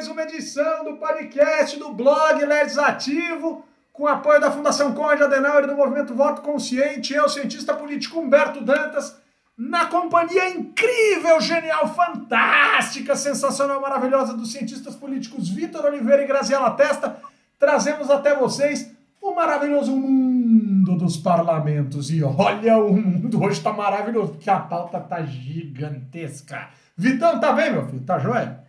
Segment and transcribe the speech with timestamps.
[0.00, 5.66] mais uma edição do podcast do blog Legislativo, com apoio da Fundação Conde Adenauer e
[5.66, 7.12] do Movimento Voto Consciente.
[7.12, 9.20] Eu, cientista político Humberto Dantas,
[9.58, 17.20] na companhia incrível, genial, fantástica, sensacional, maravilhosa dos cientistas políticos Vitor Oliveira e Graziela Testa,
[17.58, 18.90] trazemos até vocês
[19.20, 22.10] o maravilhoso mundo dos parlamentos.
[22.10, 26.70] E olha, o mundo hoje está maravilhoso, porque a pauta tá gigantesca.
[26.96, 28.02] Vitão, tá bem, meu filho?
[28.02, 28.59] Tá joia?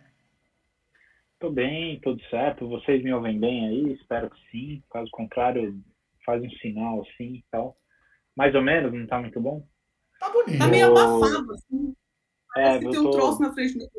[1.41, 2.68] Tô bem, tudo certo.
[2.70, 3.94] Vocês me ouvem bem aí?
[3.94, 4.84] Espero que sim.
[4.91, 5.76] Caso contrário,
[6.23, 7.76] faz um sinal assim e tal.
[8.38, 9.66] Mais ou menos, não tá muito bom?
[10.20, 10.59] Tá bonito.
[10.59, 11.96] Tá meio abafado, assim.
[12.55, 13.90] É, Parece que eu tem um tô- troço na frente do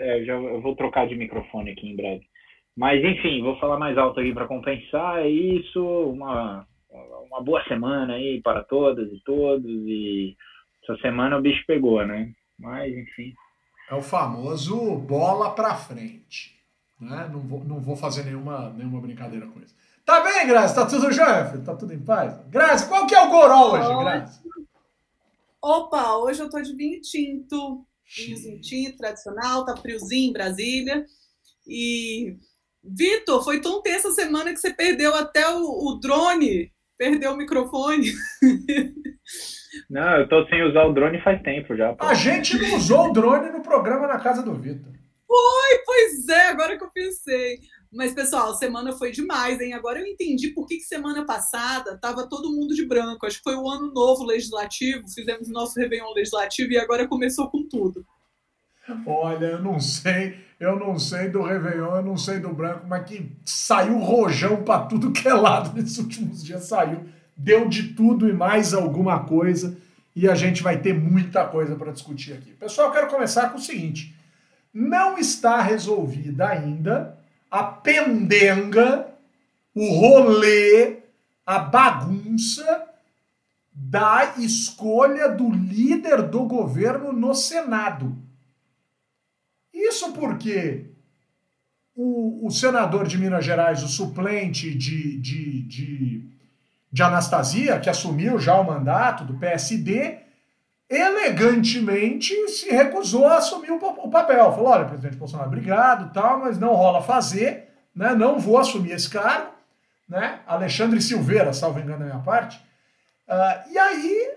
[0.00, 2.26] É, eu já eu vou trocar de microfone aqui em breve.
[2.76, 5.20] Mas enfim, vou falar mais alto aqui para compensar.
[5.20, 6.66] É isso, uma,
[7.28, 9.64] uma boa semana aí para todas e todos.
[9.86, 10.36] E
[10.82, 12.32] essa semana o bicho pegou, né?
[12.58, 13.32] Mas enfim.
[13.90, 16.56] É o famoso bola pra frente.
[17.00, 17.28] Né?
[17.32, 19.74] Não, vou, não vou fazer nenhuma, nenhuma brincadeira com isso.
[20.04, 20.76] Tá bem, Grazi?
[20.76, 21.64] Tá tudo jóia, filho?
[21.64, 22.38] Tá tudo em paz?
[22.48, 24.04] Grazi, qual que é o goró hoje.
[24.04, 24.40] Grazi?
[25.60, 27.84] Opa, hoje eu tô de vinho tinto.
[28.16, 31.04] Vinhozinho tinto, tradicional, tá friozinho em Brasília.
[31.66, 32.36] E,
[32.82, 37.36] Vitor, foi tão tensa a semana que você perdeu até o, o drone, perdeu o
[37.36, 38.12] microfone.
[39.88, 41.92] Não, eu tô sem usar o drone faz tempo já.
[41.92, 42.04] pô.
[42.04, 44.92] A gente não usou o drone no programa na casa do Vitor.
[44.92, 47.60] Ai, pois é, agora que eu pensei.
[47.92, 49.72] Mas, pessoal, semana foi demais, hein?
[49.72, 53.26] Agora eu entendi por que, que semana passada tava todo mundo de branco.
[53.26, 57.48] Acho que foi o ano novo legislativo, fizemos o nosso Réveillon legislativo e agora começou
[57.50, 58.04] com tudo.
[59.06, 63.04] Olha, eu não sei, eu não sei do Réveillon, eu não sei do branco, mas
[63.04, 67.04] que saiu rojão pra tudo que é lado nesses últimos dias, saiu.
[67.42, 69.74] Deu de tudo e mais alguma coisa,
[70.14, 72.50] e a gente vai ter muita coisa para discutir aqui.
[72.52, 74.14] Pessoal, eu quero começar com o seguinte:
[74.74, 77.18] não está resolvida ainda
[77.50, 79.08] a pendenga,
[79.74, 80.98] o rolê,
[81.46, 82.86] a bagunça
[83.72, 88.14] da escolha do líder do governo no Senado.
[89.72, 90.90] Isso porque
[91.94, 96.28] o, o senador de Minas Gerais, o suplente de, de, de,
[96.92, 100.18] de Anastasia, que assumiu já o mandato do PSD,
[100.88, 104.52] elegantemente se recusou a assumir o, pa- o papel.
[104.52, 108.14] Falou: olha, presidente Bolsonaro, obrigado, tal, mas não rola fazer, né?
[108.14, 109.50] não vou assumir esse cargo.
[110.08, 110.40] Né?
[110.46, 112.60] Alexandre Silveira, salvo engano da minha parte.
[113.28, 114.30] Ah, e aí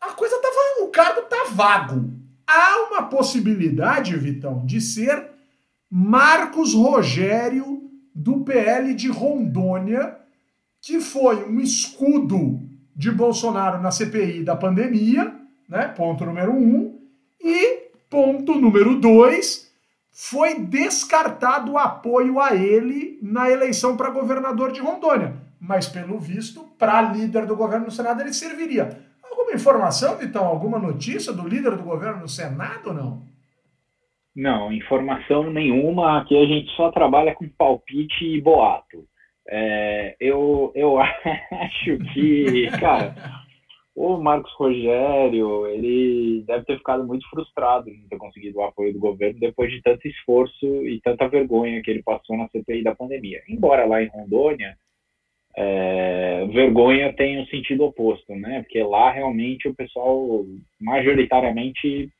[0.00, 0.84] a coisa tava.
[0.84, 2.12] O cargo tá vago.
[2.46, 5.30] Há uma possibilidade, Vitão, de ser
[5.90, 7.73] Marcos Rogério
[8.14, 10.16] do PL de Rondônia,
[10.80, 12.60] que foi um escudo
[12.94, 15.34] de Bolsonaro na CPI da pandemia,
[15.68, 15.88] né?
[15.88, 17.00] Ponto número um.
[17.42, 19.70] E ponto número dois,
[20.12, 25.34] foi descartado o apoio a ele na eleição para governador de Rondônia.
[25.60, 29.00] Mas, pelo visto, para líder do governo no Senado ele serviria.
[29.22, 30.44] Alguma informação, Vitão?
[30.44, 33.33] Alguma notícia do líder do governo no Senado ou não?
[34.34, 36.18] Não, informação nenhuma.
[36.18, 39.06] Aqui a gente só trabalha com palpite e boato.
[39.48, 43.14] É, eu, eu acho que, cara,
[43.94, 48.92] o Marcos Rogério, ele deve ter ficado muito frustrado em não ter conseguido o apoio
[48.92, 52.94] do governo depois de tanto esforço e tanta vergonha que ele passou na CPI da
[52.94, 53.40] pandemia.
[53.48, 54.76] Embora lá em Rondônia,
[55.56, 58.62] é, vergonha tem um sentido oposto, né?
[58.62, 60.44] Porque lá realmente o pessoal
[60.80, 62.10] majoritariamente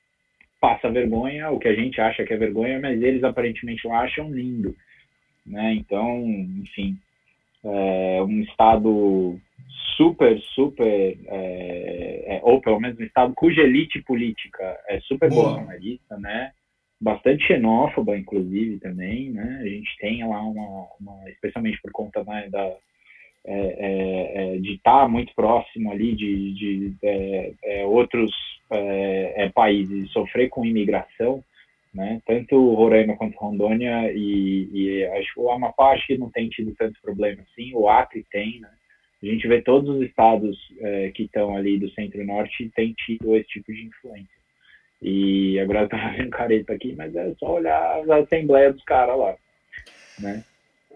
[0.65, 4.33] passa vergonha, o que a gente acha que é vergonha, mas eles aparentemente lá acham
[4.33, 4.75] lindo,
[5.45, 5.75] né?
[5.75, 6.25] Então,
[6.63, 6.97] enfim,
[7.63, 9.39] é um estado
[9.95, 15.51] super, super, é, é, ou pelo menos um estado cuja elite política é super Boa.
[15.51, 16.53] bolsonarista, né?
[16.99, 19.61] Bastante xenófoba, inclusive, também, né?
[19.61, 22.73] A gente tem lá uma, uma especialmente por conta né, da,
[23.47, 28.33] é, é, é, de estar muito próximo ali de, de é, é, outros
[28.71, 31.45] é, países, sofrer com imigração,
[31.95, 32.23] né?
[32.27, 36.99] Tanto Roraima quanto Rondônia e, e acho o Amapá acho que não tem tido tanto
[37.03, 38.71] problema assim, o Acre tem, né?
[39.23, 40.59] A gente vê todos os estados
[41.15, 44.29] que estão ali do centro-norte tem tido esse tipo de influência.
[45.01, 49.19] E agora eu tô fazendo careta aqui, mas é só olhar a assembleia dos caras
[49.19, 49.37] lá,
[50.21, 50.45] né?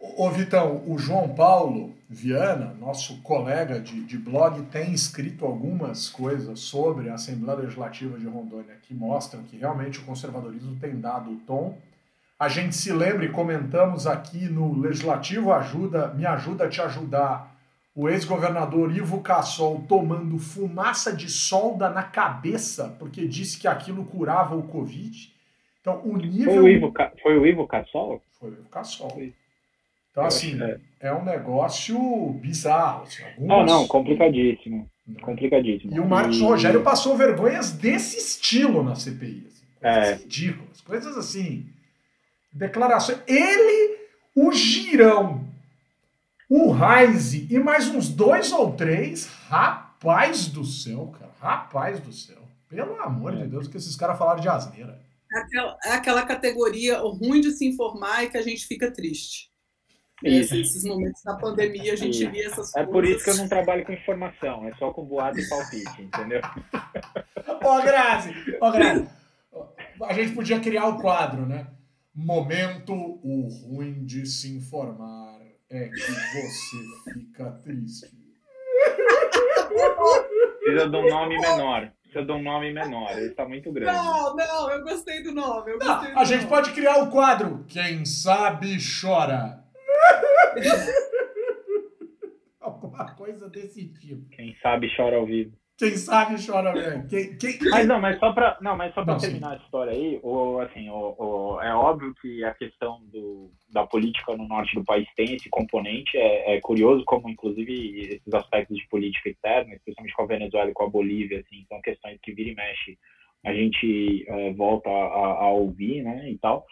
[0.01, 6.61] Ô Vitão, o João Paulo Viana, nosso colega de, de blog, tem escrito algumas coisas
[6.61, 11.37] sobre a Assembleia Legislativa de Rondônia que mostram que realmente o conservadorismo tem dado o
[11.41, 11.77] tom.
[12.39, 17.57] A gente se lembra e comentamos aqui no Legislativo Ajuda, Me Ajuda a Te Ajudar,
[17.95, 24.55] o ex-governador Ivo Cassol tomando fumaça de solda na cabeça porque disse que aquilo curava
[24.55, 25.35] o Covid.
[25.81, 26.55] Então, o nível.
[26.55, 28.23] Foi o Ivo, foi o Ivo Cassol?
[28.39, 29.33] Foi o Ivo Cassol.
[30.19, 30.81] Então, assim, é.
[31.01, 31.97] é um negócio
[32.41, 33.05] bizarro.
[33.05, 33.49] Assim, algumas...
[33.49, 34.91] Não, não, complicadíssimo.
[35.07, 35.21] Né?
[35.21, 35.95] Complicadíssimo.
[35.95, 36.43] E o Marcos e...
[36.43, 39.47] Rogério passou vergonhas desse estilo na CPI.
[39.47, 40.15] Assim, coisas é.
[40.15, 41.67] ridículas, coisas assim.
[42.53, 43.21] Declarações.
[43.29, 43.97] Ele,
[44.35, 45.45] o Girão,
[46.49, 51.31] o Reise e mais uns dois ou três, rapaz do céu, cara.
[51.41, 52.39] Rapaz do céu.
[52.69, 55.01] Pelo amor de Deus, que esses caras falaram de asneira.
[55.33, 59.49] É aquela, é aquela categoria ruim de se informar e que a gente fica triste.
[60.25, 60.57] Isso.
[60.57, 62.31] Esses momentos da pandemia a gente isso.
[62.31, 62.89] via essas é coisas.
[62.89, 66.03] É por isso que eu não trabalho com informação, é só com boato e palpite,
[66.03, 66.41] entendeu?
[67.63, 69.09] Ô, Grazi, ô, Grazi,
[70.03, 71.67] a gente podia criar o um quadro, né?
[72.15, 75.39] Momento o ruim de se informar
[75.71, 78.11] é que você fica triste.
[80.61, 81.93] Precisa de um nome menor.
[82.03, 83.11] Precisa de um nome menor.
[83.13, 83.93] Ele está muito grande.
[83.93, 85.73] Não, não, eu gostei do nome.
[85.75, 86.27] Gostei não, do a nome.
[86.27, 89.68] gente pode criar o quadro Quem sabe chora.
[92.61, 94.29] Alguma coisa desse tipo.
[94.31, 95.57] Quem sabe chora ao vivo.
[95.79, 97.07] Quem sabe chora mesmo.
[97.07, 99.55] Quem, quem, Mas não, mas só para não, mas só para terminar sim.
[99.55, 104.37] a história aí, o, assim, o, o, é óbvio que a questão do, da política
[104.37, 106.19] no norte do país tem esse componente.
[106.19, 110.75] É, é, curioso como, inclusive, esses aspectos de política externa, especialmente com a Venezuela e
[110.75, 112.99] com a Bolívia, assim, são questões que vira e mexe
[113.45, 116.67] a gente é, volta a, a, ouvir, né, e tal.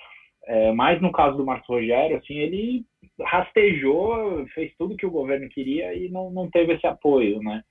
[0.46, 2.84] É, mas no caso do Marcos Rogério, assim, ele
[3.20, 7.62] rastejou, fez tudo que o governo queria e não, não teve esse apoio, né?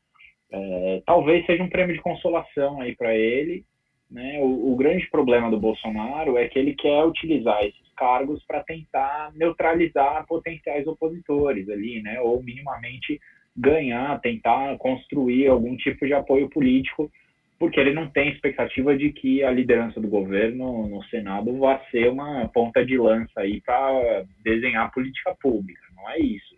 [0.51, 3.65] É, talvez seja um prêmio de consolação aí para ele.
[4.09, 4.39] Né?
[4.39, 9.31] O, o, grande problema do Bolsonaro é que ele quer utilizar esses cargos para tentar
[9.35, 12.21] neutralizar potenciais opositores ali, né?
[12.21, 13.19] Ou minimamente
[13.57, 17.11] ganhar, tentar construir algum tipo de apoio político,
[17.57, 22.09] porque ele não tem expectativa de que a liderança do governo no Senado vá ser
[22.09, 25.81] uma ponta de lança aí para desenhar política pública.
[25.95, 26.55] Não é isso.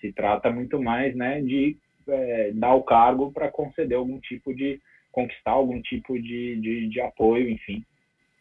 [0.00, 1.76] Se trata muito mais, né, de
[2.08, 4.80] é, dar o cargo para conceder algum tipo de
[5.12, 7.84] conquistar algum tipo de, de, de, apoio, enfim.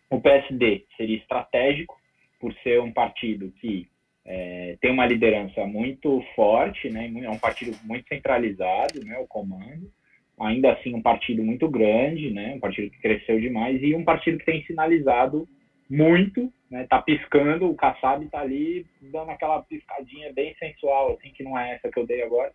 [0.10, 2.00] O PSD seria estratégico
[2.40, 3.88] por ser um partido que
[4.26, 7.12] é, tem uma liderança muito forte, né?
[7.24, 9.18] É um partido muito centralizado, né?
[9.18, 9.92] O comando,
[10.40, 12.54] ainda assim um partido muito grande, né?
[12.56, 15.48] Um partido que cresceu demais e um partido que tem sinalizado
[15.90, 16.86] muito, né?
[16.90, 21.76] Tá piscando, o Kassab tá ali dando aquela piscadinha bem sensual, assim que não é
[21.76, 22.52] essa que eu dei agora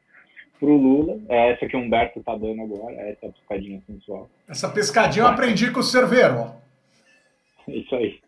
[0.59, 1.21] pro Lula.
[1.29, 4.31] É essa que o Humberto tá dando agora, é essa pescadinha sensual.
[4.49, 6.63] Essa pescadinha eu aprendi com o Cerveiro, ó.
[7.67, 8.21] Isso aí.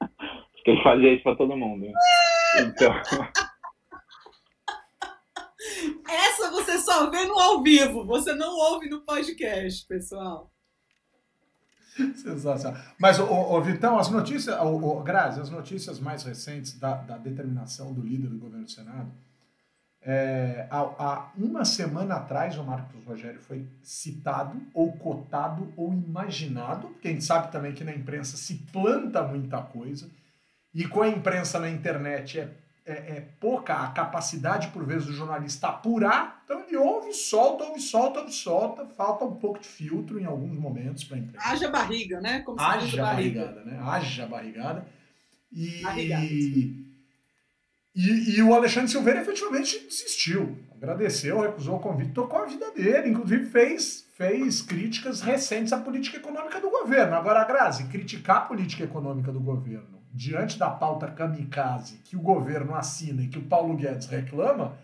[0.00, 1.86] Acho que fazia isso pra todo mundo.
[1.86, 1.92] Né?
[2.60, 2.92] Então.
[6.08, 10.50] Essa você só vê no ao vivo, você não ouve no podcast, pessoal.
[12.16, 12.80] Sensacional.
[12.98, 17.92] Mas, ô, ô, Vitão, as notícias, ô, Grazi, as notícias mais recentes da, da determinação
[17.92, 19.12] do líder do governo do Senado
[20.04, 26.88] é, há, há, uma semana atrás, o Marcos Rogério foi citado, ou cotado, ou imaginado,
[26.88, 30.10] porque a gente sabe também que na imprensa se planta muita coisa,
[30.74, 32.50] e com a imprensa na internet é,
[32.84, 37.80] é, é pouca a capacidade, por vezes, do jornalista apurar, então ele ouve, solta, ouve,
[37.80, 41.48] solta, ouve, solta, falta um pouco de filtro em alguns momentos para a imprensa.
[41.48, 42.40] Haja barriga, né?
[42.40, 43.80] Como Haja barrigada, né?
[43.82, 44.86] Haja barrigada.
[45.52, 45.82] E.
[45.82, 46.24] Barrigada.
[47.94, 53.10] E, e, o Alexandre Silveira efetivamente desistiu, agradeceu, recusou o convite, tocou a vida dele,
[53.10, 57.14] inclusive fez, fez críticas recentes à política econômica do governo.
[57.14, 62.74] Agora, Grazi, criticar a política econômica do governo diante da pauta kamikaze que o governo
[62.74, 64.76] assina e que o Paulo Guedes reclama,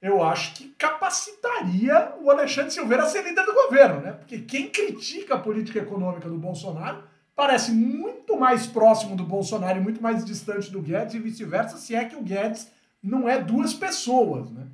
[0.00, 4.12] eu acho que capacitaria o Alexandre Silveira a ser líder do governo, né?
[4.12, 7.04] Porque quem critica a política econômica do Bolsonaro
[7.34, 11.94] parece muito mais próximo do Bolsonaro e muito mais distante do Guedes e vice-versa, se
[11.94, 12.70] é que o Guedes
[13.02, 14.66] não é duas pessoas, né?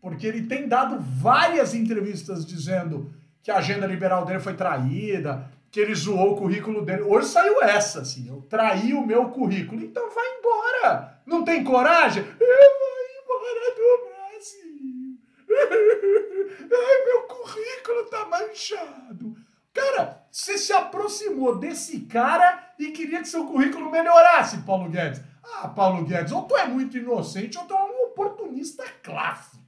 [0.00, 3.12] Porque ele tem dado várias entrevistas dizendo
[3.42, 7.02] que a agenda liberal dele foi traída, que ele zoou o currículo dele.
[7.02, 9.82] Hoje saiu essa, assim, eu traí o meu currículo.
[9.82, 11.20] Então vai embora!
[11.26, 12.22] Não tem coragem?
[12.22, 15.18] Eu vou embora do Brasil!
[16.60, 19.36] Ai, meu currículo tá manchado!
[19.72, 25.20] Cara, você se aproximou desse cara e queria que seu currículo melhorasse, Paulo Guedes.
[25.42, 29.64] Ah, Paulo Guedes, ou tu é muito inocente ou tu é um oportunista clássico.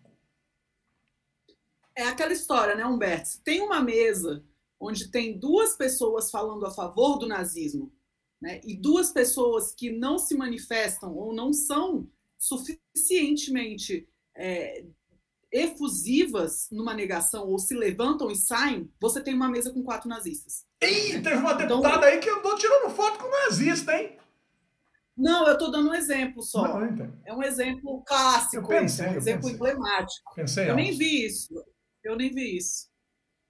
[1.96, 3.40] É aquela história, né, Humberto?
[3.42, 4.44] Tem uma mesa
[4.78, 7.92] onde tem duas pessoas falando a favor do nazismo,
[8.40, 12.06] né, e duas pessoas que não se manifestam ou não são
[12.38, 14.84] suficientemente é,
[15.50, 20.66] efusivas numa negação ou se levantam e saem, você tem uma mesa com quatro nazistas.
[20.82, 24.18] Ih, teve uma então, deputada então, aí que andou tirando foto com nazista, hein?
[25.16, 26.68] Não, eu estou dando um exemplo só.
[26.68, 27.10] Não, então.
[27.24, 29.54] É um exemplo clássico, pensei, é um exemplo pensei.
[29.54, 30.34] emblemático.
[30.34, 31.64] Pensei eu nem vi isso.
[32.04, 32.90] Eu nem vi isso.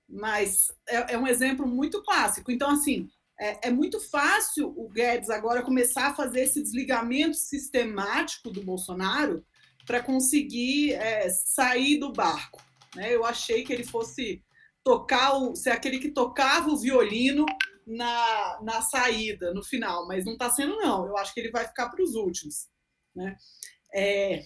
[0.09, 2.51] Mas é, é um exemplo muito clássico.
[2.51, 3.09] Então, assim,
[3.39, 9.45] é, é, muito fácil o Guedes agora começar a fazer esse desligamento sistemático do Bolsonaro
[9.85, 12.63] para conseguir é, sair do barco.
[12.95, 13.15] Né?
[13.15, 14.43] Eu achei que ele fosse
[14.83, 17.45] tocar o, ser aquele que tocava o violino
[17.87, 21.07] na, na saída, no final, mas não está sendo, não.
[21.07, 22.69] Eu acho que ele vai ficar para os últimos.
[23.15, 23.37] Né?
[23.95, 24.45] É,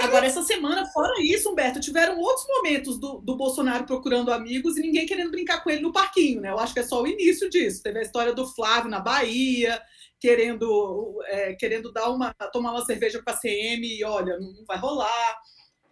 [0.00, 4.80] Agora, essa semana, fora isso, Humberto, tiveram outros momentos do, do Bolsonaro procurando amigos e
[4.80, 6.50] ninguém querendo brincar com ele no parquinho, né?
[6.50, 7.82] Eu acho que é só o início disso.
[7.82, 9.80] Teve a história do Flávio na Bahia,
[10.20, 14.78] querendo, é, querendo dar uma, tomar uma cerveja com a CM e olha, não vai
[14.78, 15.38] rolar.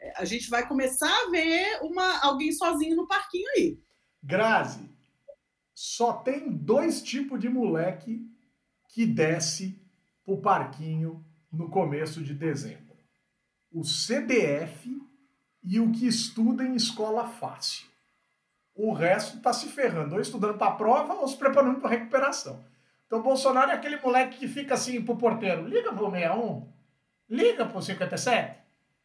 [0.01, 3.79] É, a gente vai começar a ver uma, alguém sozinho no parquinho aí.
[4.23, 4.89] Grazi,
[5.75, 8.21] só tem dois tipos de moleque
[8.89, 9.81] que desce
[10.25, 12.90] pro parquinho no começo de dezembro
[13.73, 15.01] o CDF
[15.63, 17.87] e o que estuda em escola fácil.
[18.75, 22.65] O resto está se ferrando, ou estudando para a prova ou se preparando para recuperação.
[23.07, 26.69] Então, Bolsonaro é aquele moleque que fica assim pro porteiro: liga pro 61,
[27.29, 28.59] liga pro 57,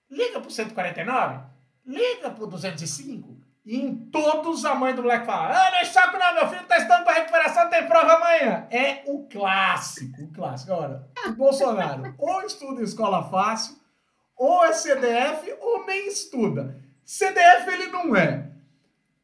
[0.10, 1.40] liga pro 149,
[1.86, 3.36] liga pro 205.
[3.66, 6.62] E em todos a mãe do moleque fala: Ah, não é saco não, meu filho
[6.62, 8.68] está estudando para recuperação, tem prova amanhã.
[8.70, 10.72] É o clássico, o clássico.
[10.72, 13.76] Agora, o Bolsonaro ou estuda em escola fácil
[14.38, 16.82] ou é CDF ou nem estuda.
[17.04, 18.52] CDF ele não é.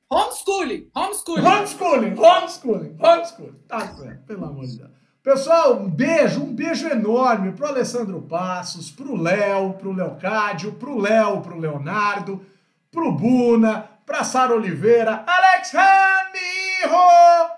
[0.09, 1.45] Homeschooling, homeschooling.
[1.45, 3.59] Homeschooling, homeschooling, homeschooling.
[3.67, 4.91] Tá certo, pelo amor de Deus.
[5.23, 11.41] Pessoal, um beijo, um beijo enorme pro Alessandro Passos, pro Léo, pro Leocádio, pro Léo,
[11.41, 12.43] pro Leonardo,
[12.89, 17.51] pro Buna, pra Sara Oliveira, Alex Ramiro,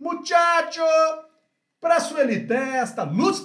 [0.00, 0.82] muchacho,
[1.78, 3.40] pra Sueli Testa, Luz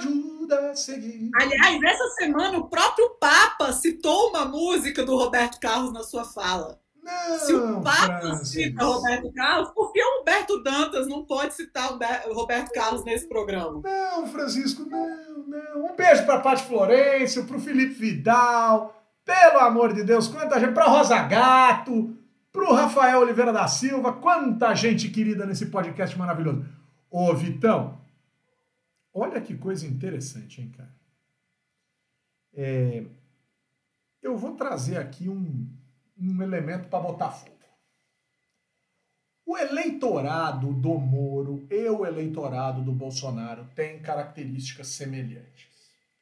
[0.00, 1.30] ajuda a seguir.
[1.40, 6.78] Aliás, essa semana o próprio Papa citou uma música do Roberto Carlos na sua fala.
[7.02, 8.48] Não, Se o Papa Francis.
[8.48, 11.92] cita Roberto Carlos, por que o Humberto Dantas não pode citar
[12.28, 13.80] o Roberto Carlos nesse programa?
[13.82, 15.08] Não, Francisco, não,
[15.46, 15.86] não.
[15.86, 20.60] Um beijo para a Paty Florencio, para o Felipe Vidal, pelo amor de Deus, quanta
[20.60, 22.14] gente, para Rosa Gato,
[22.52, 26.64] para o Rafael Oliveira da Silva, quanta gente querida nesse podcast maravilhoso.
[27.10, 27.98] Ô, Vitão,
[29.12, 30.94] Olha que coisa interessante, hein, cara?
[32.52, 33.04] É,
[34.22, 35.68] eu vou trazer aqui um,
[36.18, 37.60] um elemento para botar fogo.
[39.44, 45.68] O eleitorado do Moro e o eleitorado do Bolsonaro têm características semelhantes.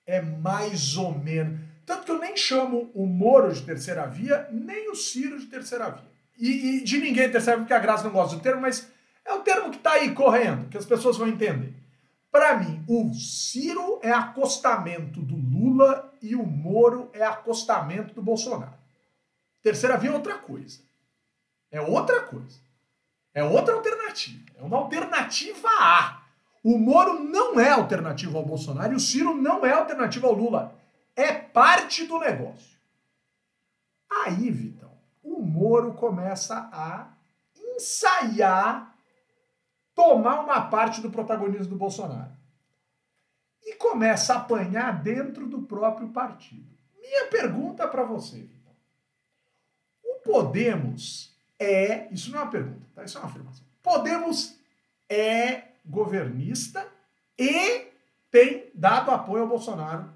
[0.06, 1.60] É mais ou menos.
[1.84, 5.90] Tanto que eu nem chamo o Moro de terceira via, nem o Ciro de terceira
[5.90, 6.08] via.
[6.38, 8.90] E, e de ninguém de terceira via, porque a Graça não gosta do termo, mas
[9.26, 11.74] é o termo que está aí correndo, que as pessoas vão entender.
[12.30, 18.76] Para mim, o Ciro é acostamento do Lula e o Moro é acostamento do Bolsonaro.
[19.62, 20.80] Terceira via é outra coisa.
[21.70, 22.60] É outra coisa.
[23.34, 24.52] É outra alternativa.
[24.56, 26.22] É uma alternativa A.
[26.62, 30.74] O Moro não é alternativa ao Bolsonaro e o Ciro não é alternativa ao Lula.
[31.16, 32.78] É parte do negócio.
[34.10, 34.90] Aí, Vitão,
[35.22, 37.08] o Moro começa a
[37.56, 38.94] ensaiar
[39.98, 42.30] tomar uma parte do protagonismo do Bolsonaro.
[43.64, 46.72] E começa a apanhar dentro do próprio partido.
[46.96, 48.48] Minha pergunta para você.
[50.04, 52.06] O Podemos é.
[52.12, 53.02] Isso não é uma pergunta, tá?
[53.02, 53.64] Isso é uma afirmação.
[53.82, 54.56] Podemos
[55.08, 56.86] é governista
[57.36, 57.88] e
[58.30, 60.08] tem dado apoio ao Bolsonaro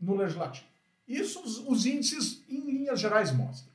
[0.00, 0.66] no legislativo.
[1.06, 3.70] Isso os, os índices, em linhas gerais, mostram.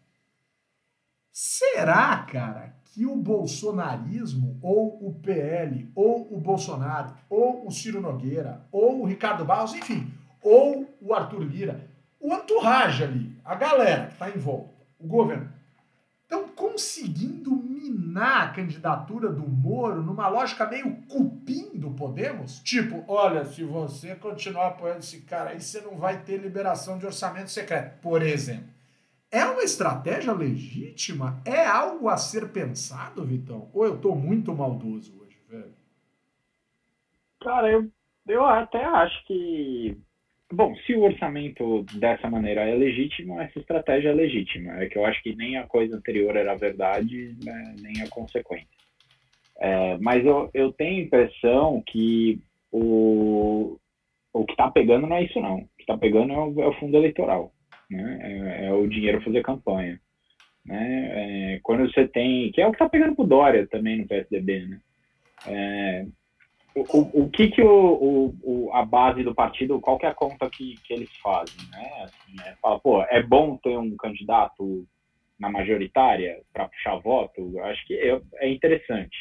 [1.31, 8.65] Será, cara, que o bolsonarismo, ou o PL, ou o Bolsonaro, ou o Ciro Nogueira,
[8.71, 11.85] ou o Ricardo Barros, enfim, ou o Arthur Lira,
[12.21, 15.51] o entourage ali, a galera que está em volta, o governo,
[16.23, 22.59] estão conseguindo minar a candidatura do Moro numa lógica meio cupim do Podemos?
[22.59, 27.05] Tipo, olha, se você continuar apoiando esse cara aí, você não vai ter liberação de
[27.05, 28.74] orçamento secreto, por exemplo.
[29.35, 31.41] É uma estratégia legítima?
[31.45, 33.69] É algo a ser pensado, Vitão?
[33.73, 35.73] Ou eu estou muito maldoso hoje, velho?
[37.41, 37.91] Cara, eu,
[38.29, 39.97] eu até acho que.
[40.53, 44.81] Bom, se o orçamento dessa maneira é legítimo, essa estratégia é legítima.
[44.81, 48.69] É que eu acho que nem a coisa anterior era verdade, né, nem a consequência.
[49.57, 52.39] É, mas eu, eu tenho a impressão que
[52.71, 53.77] o,
[54.31, 55.57] o que está pegando não é isso, não.
[55.57, 57.51] O que está pegando é o, é o, fundo eleitoral,
[57.89, 58.19] né?
[58.21, 59.99] É, é o dinheiro fazer campanha.
[60.65, 61.55] Né?
[61.55, 64.65] É, quando você tem, que é o que está pegando pro Dória também no PSDB,
[64.65, 64.79] né?
[65.47, 66.05] É,
[66.75, 70.13] o, o, o, que que o, o, a base do partido, qual que é a
[70.13, 72.03] conta que, que eles fazem, né?
[72.03, 74.85] Assim, é, fala, pô, é bom ter um candidato
[75.39, 77.59] na majoritária para puxar voto?
[77.59, 79.15] Acho que é, é interessante,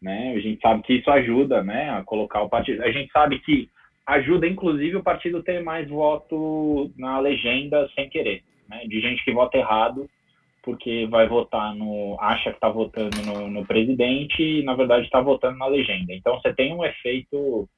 [0.00, 0.34] né?
[0.36, 2.82] A gente sabe que isso ajuda, né, a colocar o partido.
[2.82, 3.68] A gente sabe que
[4.06, 8.84] ajuda, inclusive, o partido ter mais voto na legenda sem querer, né?
[8.86, 10.08] De gente que vota errado
[10.66, 12.16] porque vai votar no.
[12.20, 16.12] acha que está votando no, no, presidente e, na verdade, está votando na legenda.
[16.12, 17.68] Então, você tem um efeito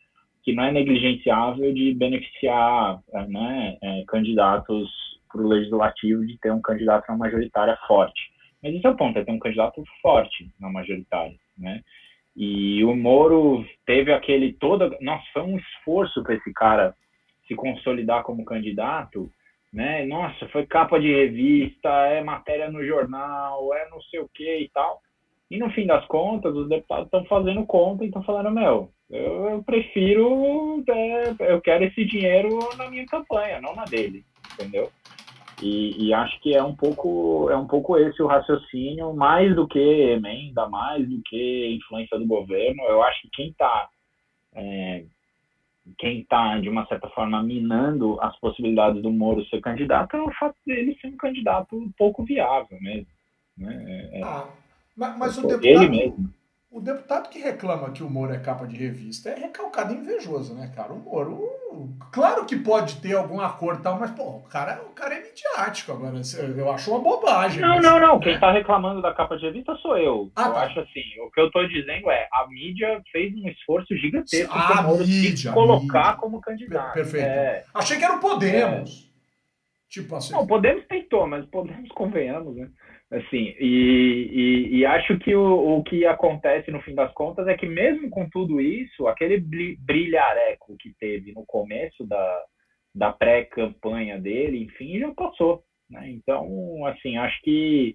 [0.42, 4.88] que não é negligenciável de beneficiar né, é, candidatos
[5.30, 8.18] para o legislativo de ter um candidato na majoritária forte.
[8.62, 11.82] Mas esse é o ponto, é ter um candidato forte na majoritária, né?
[12.40, 16.94] E o Moro teve aquele todo, nossa, foi um esforço para esse cara
[17.48, 19.28] se consolidar como candidato,
[19.72, 20.06] né?
[20.06, 24.68] Nossa, foi capa de revista, é matéria no jornal, é não sei o que e
[24.68, 25.00] tal.
[25.50, 29.48] E no fim das contas, os deputados estão fazendo conta e estão falando, meu, eu,
[29.48, 34.92] eu prefiro, é, eu quero esse dinheiro na minha campanha, não na dele, entendeu?
[35.60, 39.66] E, e, acho que é um pouco é um pouco esse o raciocínio, mais do
[39.66, 42.82] que emenda, mais do que influência do governo.
[42.84, 43.88] Eu acho que quem está
[44.54, 45.04] é,
[45.96, 50.32] quem está, de uma certa forma, minando as possibilidades do Moro ser candidato é o
[50.32, 53.06] fato dele ser um candidato pouco viável mesmo.
[53.56, 54.10] Né?
[54.12, 54.48] É, ah,
[54.96, 56.34] mas, mas o deputado, ele mesmo.
[56.70, 60.54] O deputado que reclama que o Moro é capa de revista é recalcado e invejoso,
[60.54, 60.92] né, cara?
[60.92, 61.48] O Moro,
[62.12, 65.22] claro que pode ter algum acordo e tal, mas, pô, o cara, o cara é
[65.22, 66.20] midiático agora.
[66.56, 67.62] Eu acho uma bobagem.
[67.62, 68.18] Não, mas, não, não.
[68.18, 68.24] Né?
[68.24, 70.30] Quem tá reclamando da capa de revista sou eu.
[70.36, 70.60] Ah, eu tá.
[70.64, 74.82] acho assim, o que eu tô dizendo é, a mídia fez um esforço gigantesco para
[74.82, 76.16] Moro mídia, se colocar mídia.
[76.20, 76.92] como candidato.
[76.92, 77.26] Perfeito.
[77.26, 77.64] É.
[77.72, 79.04] Achei que era o Podemos.
[79.04, 79.08] É.
[79.88, 80.34] Tipo assim.
[80.34, 82.68] Não, o Podemos tentou, mas Podemos convenhamos, né?
[83.10, 87.56] Assim, e, e, e, acho que o, o que acontece no fim das contas é
[87.56, 89.38] que mesmo com tudo isso, aquele
[89.80, 92.44] brilhareco que teve no começo da,
[92.94, 95.64] da pré-campanha dele, enfim, já passou.
[95.88, 96.10] Né?
[96.10, 97.94] Então, assim, acho que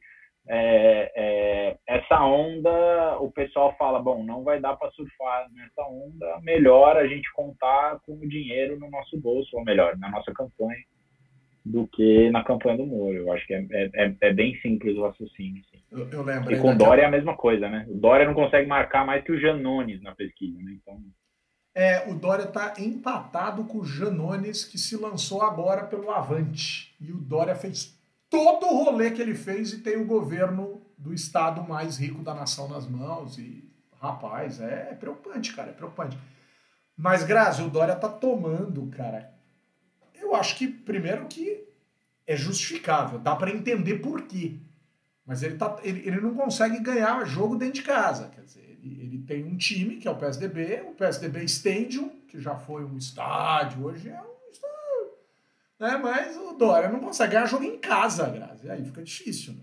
[0.50, 6.40] é, é, essa onda, o pessoal fala, bom, não vai dar para surfar nessa onda,
[6.42, 10.84] melhor a gente contar com o dinheiro no nosso bolso, ou melhor, na nossa campanha
[11.66, 13.16] do que na campanha do Moro.
[13.16, 15.64] Eu acho que é, é, é, é bem simples o raciocínio.
[15.66, 15.84] Assim.
[15.92, 16.52] Eu, eu lembro.
[16.52, 17.86] E com o Dória é a mesma coisa, né?
[17.88, 20.78] O Dória não consegue marcar mais que o Janones na pesquisa, né?
[20.82, 21.02] Então...
[21.76, 26.96] É, o Dória está empatado com o Janones, que se lançou agora pelo Avante.
[27.00, 27.98] E o Dória fez
[28.30, 32.34] todo o rolê que ele fez e tem o governo do estado mais rico da
[32.34, 33.40] nação nas mãos.
[33.40, 36.18] E, rapaz, é preocupante, cara, é preocupante.
[36.96, 39.33] Mas, Grazi, o Dória tá tomando, cara,
[40.36, 41.64] acho que, primeiro, que
[42.26, 44.58] é justificável, dá para entender por quê.
[45.26, 48.30] Mas ele, tá, ele, ele não consegue ganhar jogo dentro de casa.
[48.34, 52.40] Quer dizer, ele, ele tem um time, que é o PSDB, o PSDB Stadium, que
[52.42, 55.12] já foi um estádio, hoje é um estádio.
[55.80, 55.98] Né?
[55.98, 58.70] Mas o Dória não consegue ganhar jogo em casa, Grazi.
[58.70, 59.62] Aí fica difícil, né?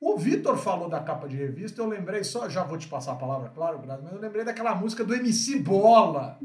[0.00, 3.16] O Vitor falou da capa de revista, eu lembrei só, já vou te passar a
[3.16, 6.38] palavra, claro, Grazi, mas eu lembrei daquela música do MC Bola.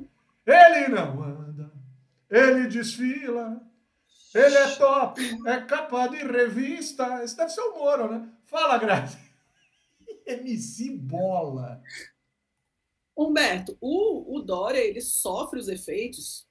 [0.46, 1.69] Ele não anda
[2.30, 3.62] ele desfila,
[4.34, 7.24] ele é top, é capa de revista.
[7.24, 8.30] Esse deve ser o Moro, né?
[8.46, 9.18] Fala, Grazi.
[10.26, 11.82] MC Bola.
[13.18, 16.48] Humberto, o, o Dória ele sofre os efeitos,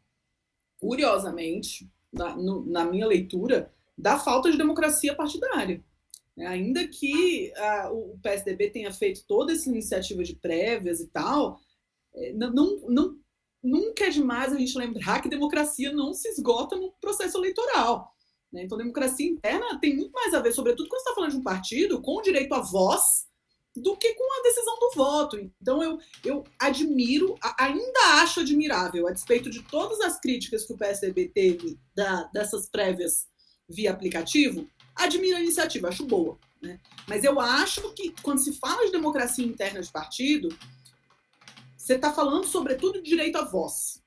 [0.79, 5.83] curiosamente, na, no, na minha leitura, da falta de democracia partidária.
[6.37, 11.61] É, ainda que uh, o PSDB tenha feito toda essa iniciativa de prévias e tal,
[12.15, 13.19] é, não, não
[13.63, 18.15] nunca é demais a gente lembrar que democracia não se esgota no processo eleitoral.
[18.53, 18.63] Né?
[18.65, 21.43] Então, democracia interna tem muito mais a ver, sobretudo quando você está falando de um
[21.43, 23.27] partido, com o direito à voz
[23.77, 25.39] do que com a decisão do voto.
[25.61, 30.77] Então, eu, eu admiro, ainda acho admirável, a despeito de todas as críticas que o
[30.77, 33.29] PSDB teve da, dessas prévias
[33.69, 34.67] via aplicativo,
[34.97, 36.39] admiro a iniciativa, acho boa.
[36.61, 36.81] Né?
[37.07, 40.49] Mas eu acho que, quando se fala de democracia interna de partido,
[41.89, 44.03] você está falando, sobretudo, de direito à voz.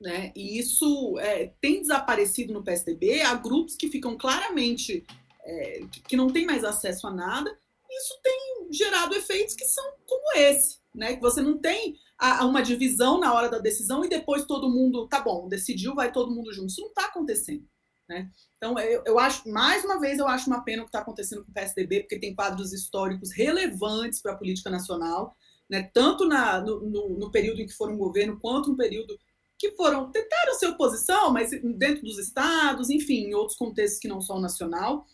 [0.00, 0.32] Né?
[0.34, 3.22] E isso é, tem desaparecido no PSDB.
[3.22, 5.06] Há grupos que ficam claramente
[5.44, 7.56] é, que não têm mais acesso a nada.
[7.88, 11.14] Isso tem gerado efeitos que são como esse, né?
[11.14, 14.68] Que você não tem a, a uma divisão na hora da decisão e depois todo
[14.68, 16.68] mundo, tá bom, decidiu, vai todo mundo junto.
[16.68, 17.66] Isso não está acontecendo.
[18.08, 18.30] Né?
[18.56, 21.44] Então, eu, eu acho, mais uma vez, eu acho uma pena o que está acontecendo
[21.44, 25.36] com o PSDB, porque tem quadros históricos relevantes para a política nacional,
[25.68, 29.18] né, tanto na, no, no, no, período em que foram governo, quanto no período
[29.58, 34.20] que foram tentaram ser oposição, mas dentro dos estados, enfim, em outros contextos que não
[34.20, 35.04] são nacional.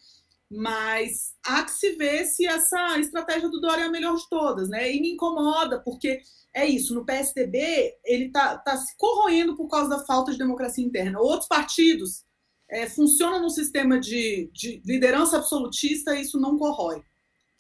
[0.51, 4.69] Mas há que se ver se essa estratégia do Dória é a melhor de todas,
[4.69, 4.93] né?
[4.93, 6.21] E me incomoda, porque
[6.55, 10.85] é isso, no PSDB ele está tá se corroendo por causa da falta de democracia
[10.85, 11.19] interna.
[11.19, 12.23] Outros partidos
[12.71, 17.03] é, funcionam no sistema de, de liderança absolutista e isso não corrói.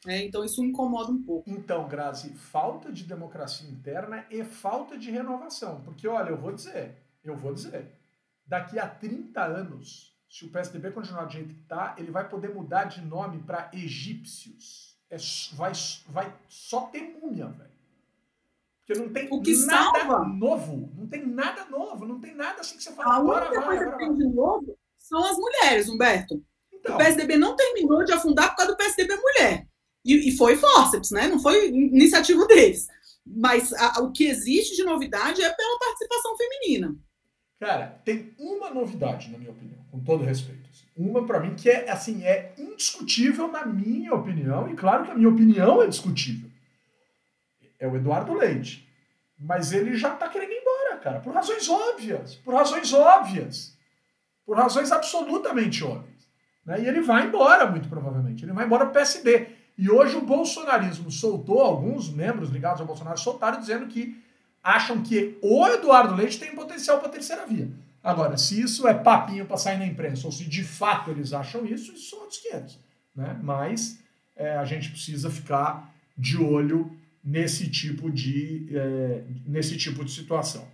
[0.06, 1.48] É, então isso incomoda um pouco.
[1.48, 5.80] Então, Grazi, falta de democracia interna e falta de renovação.
[5.82, 7.92] Porque, olha, eu vou dizer, eu vou dizer,
[8.46, 12.52] daqui a 30 anos, se o PSDB continuar do jeito que está, ele vai poder
[12.52, 14.98] mudar de nome para egípcios.
[15.08, 15.16] É,
[15.54, 15.72] vai,
[16.08, 17.74] vai só ter múmia, velho.
[18.86, 20.24] Porque não tem o que nada salva.
[20.26, 20.92] novo.
[20.94, 22.04] Não tem nada novo.
[22.04, 23.14] Não tem nada assim que você fala.
[23.14, 26.42] A agora única vai, coisa agora que tem de novo são as mulheres, Humberto.
[26.72, 29.66] Então, O PSDB não terminou de afundar por causa do PSDB mulher.
[30.04, 31.28] E, e foi fórceps, né?
[31.28, 32.88] Não foi iniciativa deles.
[33.26, 36.94] Mas a- o que existe de novidade é pela participação feminina.
[37.58, 40.68] Cara, tem uma novidade, na minha opinião, com todo respeito.
[40.70, 40.84] assim.
[40.96, 45.14] Uma, pra mim, que é, assim, é indiscutível na minha opinião, e claro que a
[45.14, 46.50] minha opinião é discutível.
[47.78, 48.86] É o Eduardo Leite.
[49.38, 52.34] Mas ele já tá querendo ir embora, cara, por razões óbvias.
[52.36, 53.76] Por razões óbvias.
[54.46, 56.28] Por razões absolutamente óbvias.
[56.64, 56.82] Né?
[56.82, 58.44] E ele vai embora, muito provavelmente.
[58.44, 59.48] Ele vai embora pro PSD.
[59.76, 64.22] E hoje o bolsonarismo soltou, alguns membros ligados ao Bolsonaro soltaram dizendo que
[64.62, 67.68] acham que o Eduardo Leite tem potencial para terceira via.
[68.02, 71.64] Agora, se isso é papinho para sair na imprensa, ou se de fato eles acham
[71.64, 72.78] isso, isso são outros 500.
[73.16, 73.38] Né?
[73.42, 73.98] Mas
[74.36, 80.66] é, a gente precisa ficar de olho nesse tipo de, é, nesse tipo de situação.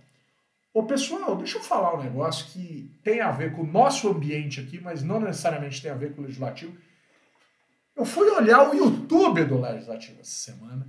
[0.73, 4.59] Ô pessoal, deixa eu falar um negócio que tem a ver com o nosso ambiente
[4.59, 6.73] aqui, mas não necessariamente tem a ver com o legislativo.
[7.95, 10.87] Eu fui olhar o YouTube do Legislativo essa semana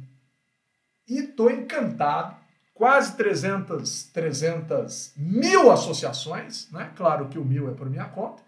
[1.09, 2.37] e tô encantado.
[2.75, 6.91] Quase 300, 300 mil associações, né?
[6.97, 8.43] Claro que o mil é por minha conta.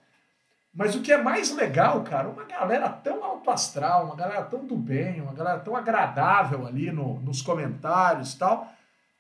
[0.73, 4.67] Mas o que é mais legal, cara, uma galera tão alto astral, uma galera tão
[4.67, 8.73] do bem, uma galera tão agradável ali no, nos comentários e tal.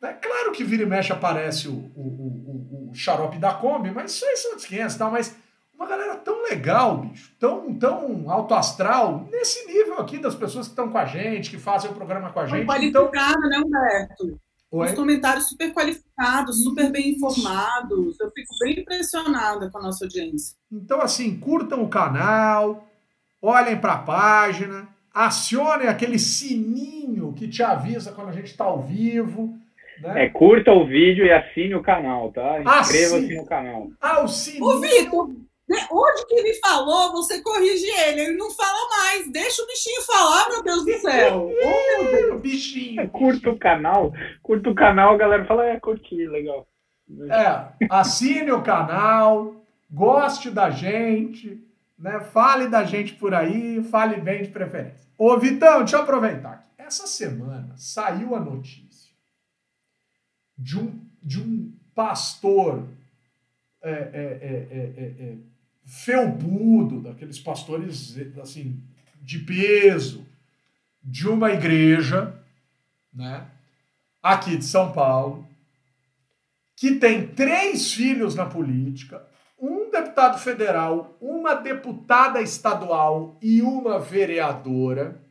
[0.03, 0.15] Né?
[0.15, 4.13] Claro que vira e mexe aparece o, o, o, o, o xarope da Kombi, mas
[4.13, 5.37] isso aí são outros 500 e tal, mas
[5.77, 10.73] uma galera tão legal, bicho, tão, tão alto astral, nesse nível aqui das pessoas que
[10.73, 12.63] estão com a gente, que fazem o programa com a gente.
[12.63, 14.41] Então, Qualificada, né, Humberto?
[14.71, 14.89] Oi?
[14.89, 18.19] Os comentários super qualificados, super bem informados.
[18.19, 20.57] Eu fico bem impressionada com a nossa audiência.
[20.71, 22.85] Então, assim, curtam o canal,
[23.41, 28.83] olhem para a página, acionem aquele sininho que te avisa quando a gente está ao
[28.83, 29.57] vivo.
[30.01, 30.25] Né?
[30.25, 32.61] É, curta o vídeo e assine o canal, tá?
[32.61, 33.91] Inscreva-se no canal.
[34.01, 34.65] Ah, o sininho.
[34.65, 35.31] Ô, Vitor,
[35.91, 38.21] onde que ele falou, você corrige ele.
[38.21, 39.31] Ele não fala mais.
[39.31, 41.51] Deixa o bichinho falar, meu Deus do céu.
[41.51, 42.35] Oh, meu Deus.
[42.35, 43.09] o bichinho.
[43.11, 46.67] Curta o canal, curta o canal, a galera fala, é, curti, legal.
[47.31, 49.55] É, assine o canal,
[49.91, 51.63] goste da gente,
[51.99, 52.21] né?
[52.21, 55.07] Fale da gente por aí, fale bem de preferência.
[55.19, 56.65] Ô, Vitão, deixa eu aproveitar aqui.
[56.79, 59.13] Essa semana saiu a notícia
[60.57, 62.85] de um, de um pastor
[63.83, 65.37] é, é, é, é, é, é,
[65.85, 68.83] felpudo, daqueles pastores assim,
[69.21, 70.27] de peso,
[71.03, 72.35] de uma igreja,
[73.13, 73.47] né?
[74.23, 75.47] Aqui de São Paulo,
[76.77, 79.27] que tem três filhos na política,
[79.59, 85.23] um deputado federal, uma deputada estadual e uma vereadora,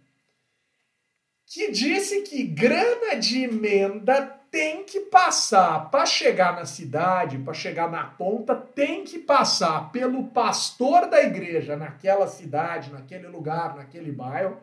[1.45, 7.89] que disse que grana de emenda tem que passar para chegar na cidade, para chegar
[7.89, 14.61] na ponta, tem que passar pelo pastor da igreja naquela cidade, naquele lugar, naquele bairro,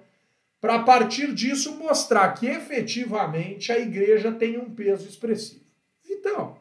[0.61, 5.65] para a partir disso mostrar que efetivamente a igreja tem um peso expressivo.
[6.09, 6.57] Então,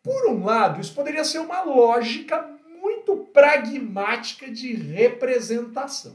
[0.00, 2.48] por um lado, isso poderia ser uma lógica
[2.80, 6.14] muito pragmática de representação.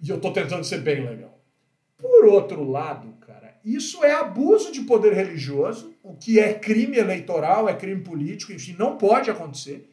[0.00, 1.36] E eu estou tentando ser bem legal.
[1.98, 3.14] Por outro lado,
[3.64, 8.74] isso é abuso de poder religioso, o que é crime eleitoral, é crime político, enfim,
[8.78, 9.88] não pode acontecer.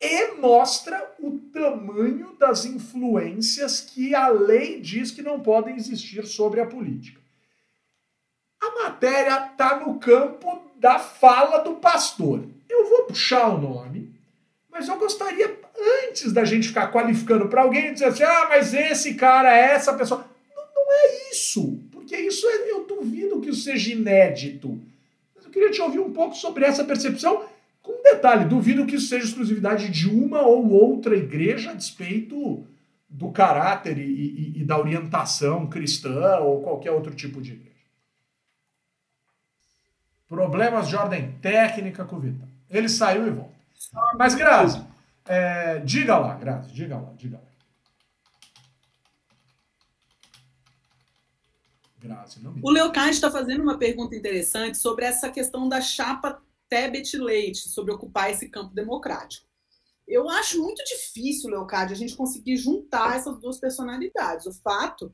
[0.00, 6.60] E mostra o tamanho das influências que a lei diz que não podem existir sobre
[6.60, 7.20] a política.
[8.60, 12.44] A matéria está no campo da fala do pastor.
[12.68, 14.14] Eu vou puxar o nome,
[14.70, 15.58] mas eu gostaria,
[16.06, 20.24] antes da gente ficar qualificando para alguém, dizer assim: ah, mas esse cara essa pessoa.
[20.54, 24.80] Não, não é isso, porque isso é, eu duvido que isso seja inédito.
[25.36, 27.44] Mas eu queria te ouvir um pouco sobre essa percepção.
[27.82, 32.66] Com um detalhe, duvido que isso seja exclusividade de uma ou outra igreja a despeito
[33.10, 37.68] do caráter e, e, e da orientação cristã ou qualquer outro tipo de igreja.
[40.26, 42.48] Problemas de ordem técnica com o Vitão.
[42.70, 43.52] Ele saiu e volta.
[44.14, 44.82] Mas, Grazi,
[45.26, 47.47] é, diga lá, Grazi, diga lá, diga lá.
[52.42, 52.60] Não me...
[52.62, 57.92] O Leocard está fazendo uma pergunta interessante sobre essa questão da chapa Tebet Leite, sobre
[57.92, 59.46] ocupar esse campo democrático.
[60.06, 64.46] Eu acho muito difícil, Leocádio, a gente conseguir juntar essas duas personalidades.
[64.46, 65.12] O fato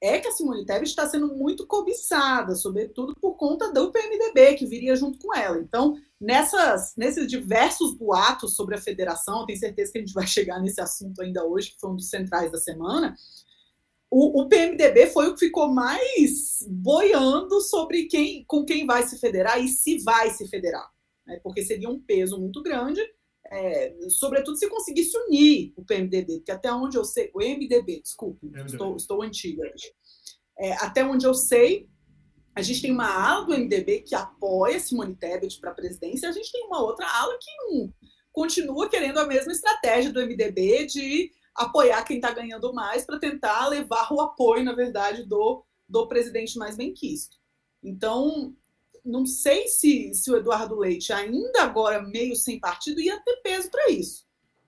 [0.00, 4.66] é que a Simone Tebet está sendo muito cobiçada, sobretudo por conta do PMDB, que
[4.66, 5.58] viria junto com ela.
[5.58, 10.60] Então, nessas, nesses diversos boatos sobre a federação, tenho certeza que a gente vai chegar
[10.60, 13.16] nesse assunto ainda hoje, que foi um dos centrais da semana,
[14.10, 19.18] o, o PMDB foi o que ficou mais boiando sobre quem, com quem vai se
[19.18, 20.88] federar e se vai se federar.
[21.26, 21.40] Né?
[21.42, 23.00] Porque seria um peso muito grande
[23.50, 28.46] é, sobretudo se conseguisse unir o PMDB, porque até onde eu sei, o MDB, desculpe,
[28.46, 28.66] MDB.
[28.66, 29.62] Estou, estou antiga.
[30.58, 31.88] É, até onde eu sei,
[32.54, 36.32] a gente tem uma ala do MDB que apoia Simone Tebet para a presidência, a
[36.32, 37.90] gente tem uma outra ala que
[38.32, 43.66] continua querendo a mesma estratégia do MDB de apoiar quem está ganhando mais para tentar
[43.68, 47.36] levar o apoio, na verdade, do, do presidente mais bem quisto.
[47.82, 48.54] Então,
[49.04, 53.70] não sei se, se o Eduardo Leite, ainda agora meio sem partido, ia ter peso
[53.70, 54.26] para isso.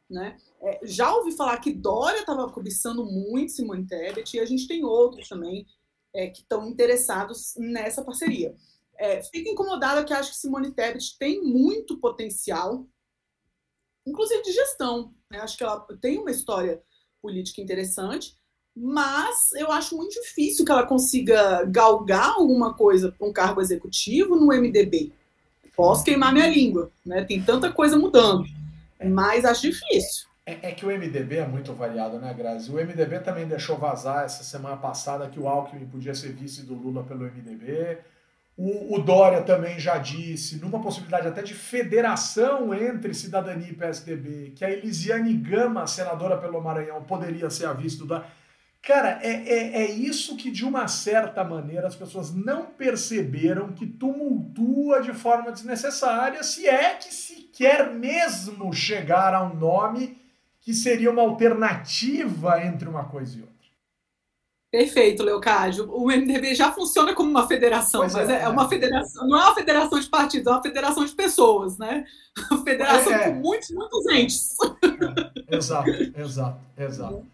[0.09, 0.39] Né?
[0.63, 4.85] É, já ouvi falar que Dória estava cobiçando muito Simone Tebet e a gente tem
[4.85, 5.67] outros também
[6.15, 8.57] é, que estão interessados nessa parceria.
[8.97, 12.87] É, fico incomodada que acho que Simone Tebet tem muito potencial,
[14.09, 15.13] inclusive de gestão.
[15.31, 15.39] Né?
[15.39, 16.81] Acho que ela tem uma história
[17.21, 18.35] política interessante,
[18.75, 24.37] mas eu acho muito difícil que ela consiga galgar alguma coisa para um cargo executivo
[24.37, 25.13] no MDB.
[25.77, 27.25] Posso queimar minha língua, né?
[27.25, 28.45] Tem tanta coisa mudando,
[29.05, 30.29] mas acho difícil.
[30.49, 32.71] É, é, que o MDB é muito variado, né, Grazi?
[32.71, 36.75] O MDB também deixou vazar essa semana passada que o Alckmin podia ser vice do
[36.75, 37.99] Lula pelo MDB.
[38.61, 44.53] O, o Dória também já disse, numa possibilidade até de federação entre Cidadania e PSDB,
[44.57, 48.27] que a Elisiane Gama, senadora pelo Maranhão, poderia ser a vice do Dória.
[48.83, 53.87] Cara, é, é, é isso que, de uma certa maneira, as pessoas não perceberam que
[53.87, 60.21] tumultua de forma desnecessária, se é que se quer mesmo chegar a um nome
[60.61, 63.58] que seria uma alternativa entre uma coisa e outra.
[64.71, 65.91] Perfeito, Leocádio.
[65.91, 69.45] O MDB já funciona como uma federação, pois mas é, é, uma federação, não é
[69.45, 72.05] uma federação de partidos, é uma federação de pessoas, né?
[72.51, 73.31] Uma federação é, é.
[73.31, 74.57] com muitos, muitos entes.
[75.49, 77.27] É, exato, exato, exato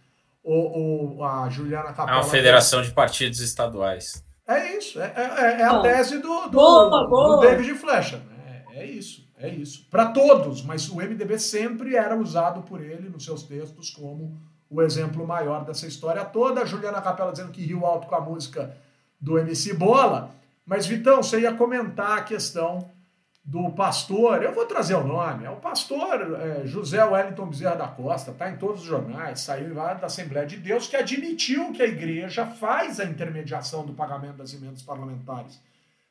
[0.44, 2.18] o, o, a Juliana Capela.
[2.18, 4.22] É uma federação de partidos estaduais.
[4.46, 7.36] É isso, é, é, é a tese do, do, boa, boa.
[7.36, 8.22] do David Flecha.
[8.70, 9.86] É, isso, é isso.
[9.90, 14.36] Para todos, mas o MDB sempre era usado por ele nos seus textos como
[14.70, 16.62] o exemplo maior dessa história toda.
[16.62, 18.76] A Juliana Capela dizendo que riu alto com a música
[19.20, 20.30] do MC Bola.
[20.66, 22.90] Mas, Vitão, você ia comentar a questão
[23.44, 27.88] do pastor, eu vou trazer o nome, é o pastor é, José Wellington Bezerra da
[27.88, 31.82] Costa, está em todos os jornais, saiu lá da Assembleia de Deus, que admitiu que
[31.82, 35.60] a igreja faz a intermediação do pagamento das emendas parlamentares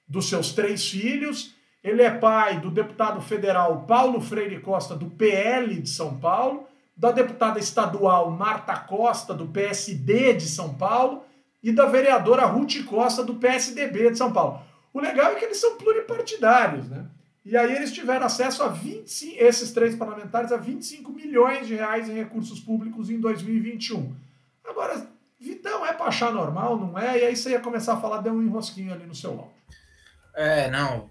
[0.08, 1.56] dos seus três filhos.
[1.84, 7.12] Ele é pai do deputado federal Paulo Freire Costa, do PL de São Paulo, da
[7.12, 11.24] deputada estadual Marta Costa, do PSD de São Paulo,
[11.62, 14.62] e da vereadora Ruth Costa, do PSDB de São Paulo.
[14.94, 17.06] O legal é que eles são pluripartidários, né?
[17.46, 22.08] E aí eles tiveram acesso a 25, esses três parlamentares, a 25 milhões de reais
[22.08, 24.16] em recursos públicos em 2021.
[24.64, 25.06] Agora,
[25.40, 27.20] Vitão, é para achar normal, não é?
[27.20, 29.52] E aí você ia começar a falar, deu um enrosquinho ali no seu áudio.
[30.36, 31.10] É, não,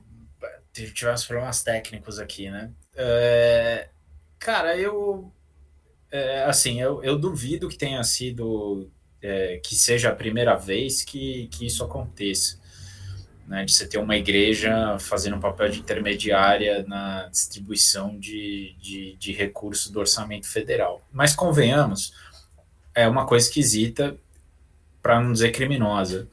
[0.73, 2.71] tivemos problemas técnicos aqui, né?
[2.95, 3.91] É,
[4.39, 5.31] cara, eu,
[6.13, 8.89] é, assim, eu, eu duvido que tenha sido,
[9.23, 12.61] é, que seja a primeira vez que, que isso aconteça
[13.47, 19.17] né, de você ter uma igreja fazendo um papel de intermediária na distribuição de, de,
[19.17, 21.03] de recursos do orçamento federal.
[21.11, 22.13] Mas convenhamos,
[22.95, 24.17] é uma coisa esquisita,
[25.03, 26.29] para não dizer criminosa.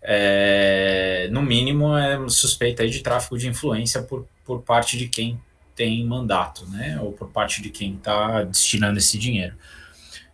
[0.00, 5.40] É, no mínimo, é suspeita de tráfico de influência por, por parte de quem
[5.76, 9.54] tem mandato, né, ou por parte de quem está destinando esse dinheiro.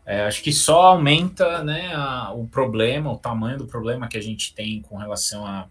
[0.07, 4.23] É, acho que só aumenta né, a, o problema, o tamanho do problema que a
[4.23, 5.69] gente tem com relação a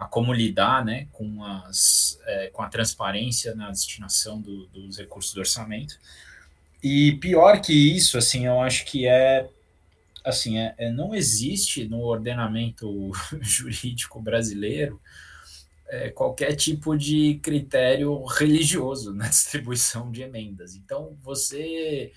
[0.00, 5.34] a como lidar né, com, as, é, com a transparência na destinação do, dos recursos
[5.34, 6.00] do orçamento.
[6.82, 9.46] E pior que isso, assim, eu acho que é
[10.24, 14.98] assim, é, é não existe no ordenamento jurídico brasileiro
[15.90, 20.76] é, qualquer tipo de critério religioso na distribuição de emendas.
[20.76, 22.12] Então, você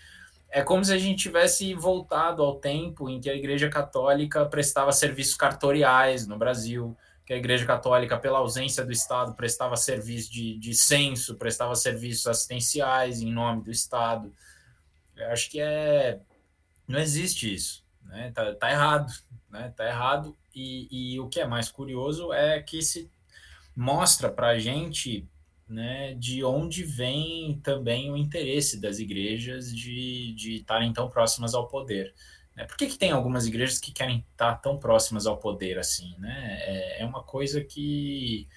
[0.49, 4.91] é como se a gente tivesse voltado ao tempo em que a Igreja Católica prestava
[4.91, 10.59] serviços cartoriais no Brasil, que a Igreja Católica, pela ausência do Estado, prestava serviço de,
[10.59, 14.31] de censo, prestava serviços assistenciais em nome do Estado.
[15.15, 16.19] Eu acho que é.
[16.87, 17.83] Não existe isso.
[18.03, 18.31] Né?
[18.35, 19.11] Tá, tá errado.
[19.49, 19.73] Né?
[19.75, 20.37] Tá errado.
[20.53, 23.09] E, e o que é mais curioso é que se
[23.75, 25.27] mostra para a gente
[25.67, 32.13] né, de onde vem também o interesse das igrejas de estarem tão próximas ao poder.
[32.55, 32.65] Né?
[32.65, 36.15] Por que, que tem algumas igrejas que querem estar tão próximas ao poder assim?
[36.19, 36.57] Né?
[36.61, 38.47] É, é uma coisa que,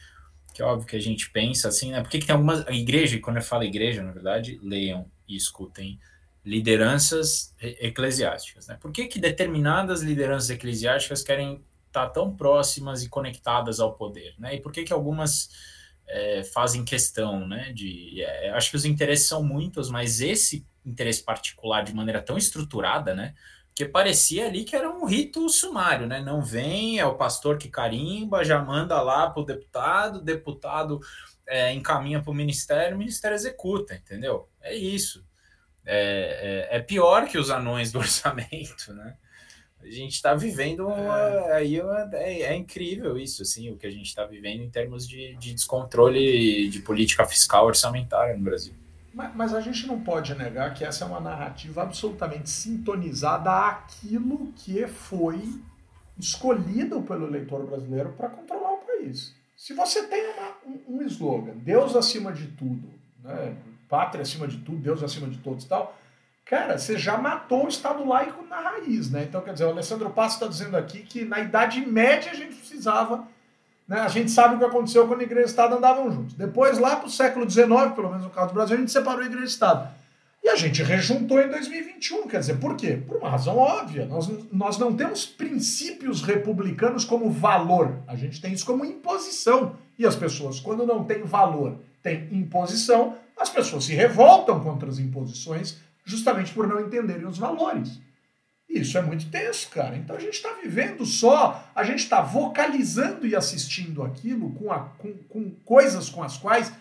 [0.55, 2.03] que é óbvio que a gente pensa assim, né?
[2.03, 5.99] Por que, que tem algumas igrejas, quando eu falo igreja, na verdade, leiam e escutem
[6.45, 8.69] lideranças eclesiásticas.
[8.69, 8.79] Né?
[8.81, 11.65] Por que, que determinadas lideranças eclesiásticas querem
[12.01, 14.35] estar tão próximas e conectadas ao poder?
[14.39, 14.57] Né?
[14.57, 15.51] E por que, que algumas
[16.07, 18.23] é, fazem questão né, de.
[18.23, 23.15] É, acho que os interesses são muitos, mas esse interesse particular de maneira tão estruturada,
[23.15, 23.35] né?
[23.69, 26.21] Porque parecia ali que era um rito sumário, né?
[26.21, 31.01] Não vem, é o pastor que carimba, já manda lá para o deputado, deputado
[31.47, 34.49] é, encaminha para o ministério, o ministério executa, entendeu?
[34.61, 35.25] É isso.
[35.85, 39.17] É, é, é, pior que os anões do orçamento, né?
[39.87, 41.53] A gente está vivendo uma, é.
[41.53, 45.09] aí uma, é, é, incrível isso, assim, o que a gente está vivendo em termos
[45.09, 48.75] de, de descontrole de política fiscal orçamentária no Brasil.
[49.15, 54.53] Mas, mas, a gente não pode negar que essa é uma narrativa absolutamente sintonizada àquilo
[54.57, 55.41] que foi
[56.19, 59.35] escolhido pelo eleitor brasileiro para controlar o país.
[59.57, 62.89] Se você tem uma, um, um, slogan, Deus acima de tudo,
[63.23, 63.57] né?
[63.89, 65.97] pátria acima de tudo, Deus acima de todos e tal,
[66.47, 69.11] cara, você já matou o Estado laico na raiz.
[69.11, 69.27] Né?
[69.29, 72.55] Então, quer dizer, o Alessandro Passo está dizendo aqui que na Idade Média a gente
[72.55, 73.29] precisava
[73.89, 74.01] né?
[74.01, 76.35] A gente sabe o que aconteceu quando a igreja e o Estado andavam juntos.
[76.35, 79.23] Depois, lá para o século XIX, pelo menos no caso do Brasil, a gente separou
[79.23, 79.89] a igreja e o Estado.
[80.43, 82.27] E a gente rejuntou em 2021.
[82.27, 83.01] Quer dizer, por quê?
[83.07, 84.07] Por uma razão óbvia.
[84.07, 87.97] Nós, nós não temos princípios republicanos como valor.
[88.07, 89.77] A gente tem isso como imposição.
[89.99, 94.99] E as pessoas, quando não têm valor, têm imposição, as pessoas se revoltam contra as
[94.99, 98.01] imposições justamente por não entenderem os valores.
[98.69, 99.97] Isso é muito tenso, cara.
[99.97, 104.81] Então a gente está vivendo só, a gente está vocalizando e assistindo aquilo com, a,
[104.99, 106.73] com, com coisas com as quais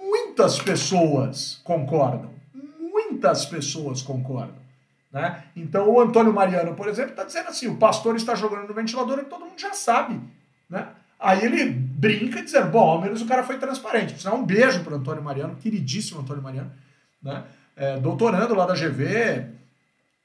[0.00, 2.30] muitas pessoas concordam.
[2.78, 4.60] Muitas pessoas concordam.
[5.10, 5.44] Né?
[5.56, 9.18] Então o Antônio Mariano, por exemplo, está dizendo assim: o pastor está jogando no ventilador
[9.18, 10.20] e todo mundo já sabe.
[10.68, 10.86] Né?
[11.18, 14.12] Aí ele brinca dizendo: bom, ao menos o cara foi transparente.
[14.12, 16.72] Precisa um beijo para Antônio Mariano, queridíssimo Antônio Mariano,
[17.22, 17.44] né?
[17.80, 19.46] É, doutorando lá da GV,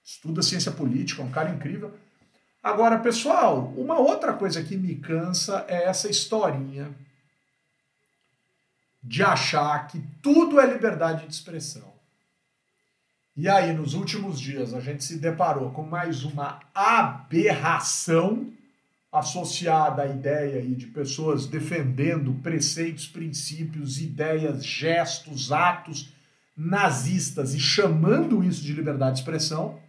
[0.03, 1.97] estuda ciência política, um cara incrível.
[2.61, 6.93] Agora, pessoal, uma outra coisa que me cansa é essa historinha
[9.01, 11.93] de achar que tudo é liberdade de expressão.
[13.37, 18.51] E aí, nos últimos dias, a gente se deparou com mais uma aberração
[19.09, 26.13] associada à ideia aí de pessoas defendendo preceitos, princípios, ideias, gestos, atos
[26.55, 29.79] nazistas e chamando isso de liberdade de expressão.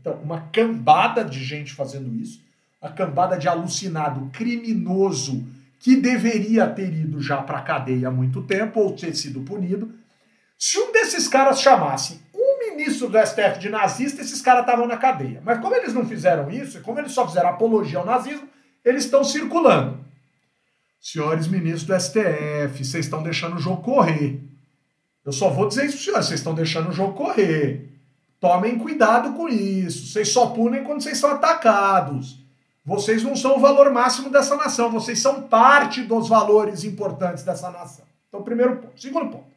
[0.00, 2.42] Então, uma cambada de gente fazendo isso,
[2.80, 5.46] uma cambada de alucinado criminoso
[5.78, 9.92] que deveria ter ido já para a cadeia há muito tempo ou ter sido punido.
[10.58, 14.96] Se um desses caras chamasse um ministro do STF de nazista, esses caras estavam na
[14.96, 15.42] cadeia.
[15.44, 18.48] Mas como eles não fizeram isso, e como eles só fizeram apologia ao nazismo,
[18.84, 20.04] eles estão circulando.
[21.00, 24.40] Senhores ministros do STF, vocês estão deixando o jogo correr.
[25.24, 27.90] Eu só vou dizer isso para vocês estão deixando o jogo correr.
[28.38, 30.06] Tomem cuidado com isso.
[30.06, 32.44] Vocês só punem quando vocês são atacados.
[32.84, 37.70] Vocês não são o valor máximo dessa nação, vocês são parte dos valores importantes dessa
[37.70, 38.04] nação.
[38.28, 39.00] Então, primeiro ponto.
[39.00, 39.54] Segundo ponto.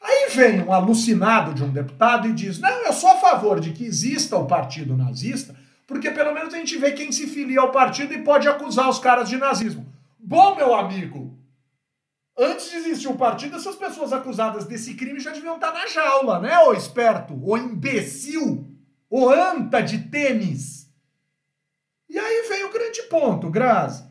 [0.00, 3.72] Aí vem um alucinado de um deputado e diz: Não, eu sou a favor de
[3.72, 7.72] que exista o partido nazista, porque pelo menos a gente vê quem se filia ao
[7.72, 9.84] partido e pode acusar os caras de nazismo.
[10.18, 11.33] Bom, meu amigo,
[12.36, 16.40] Antes de existir o partido, essas pessoas acusadas desse crime já deviam estar na jaula,
[16.40, 18.66] né, ô esperto, ô imbecil,
[19.08, 20.92] ô anta de tênis.
[22.08, 24.04] E aí vem o grande ponto, Grazi.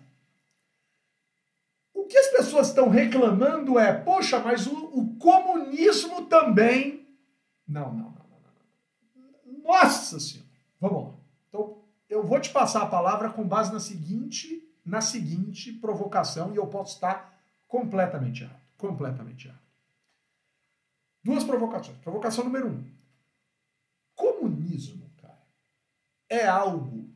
[1.93, 7.07] O que as pessoas estão reclamando é, poxa, mas o, o comunismo também.
[7.67, 8.41] Não, não, não, não,
[9.45, 9.63] não.
[9.63, 10.49] Nossa Senhora.
[10.79, 11.13] Vamos lá.
[11.47, 16.57] Então, eu vou te passar a palavra com base na seguinte, na seguinte provocação, e
[16.57, 17.32] eu posso estar
[17.73, 18.61] Completamente errado.
[18.77, 19.63] Completamente errado.
[21.23, 21.97] Duas provocações.
[21.97, 22.85] Provocação número um.
[24.13, 25.41] Comunismo, cara,
[26.29, 27.09] é algo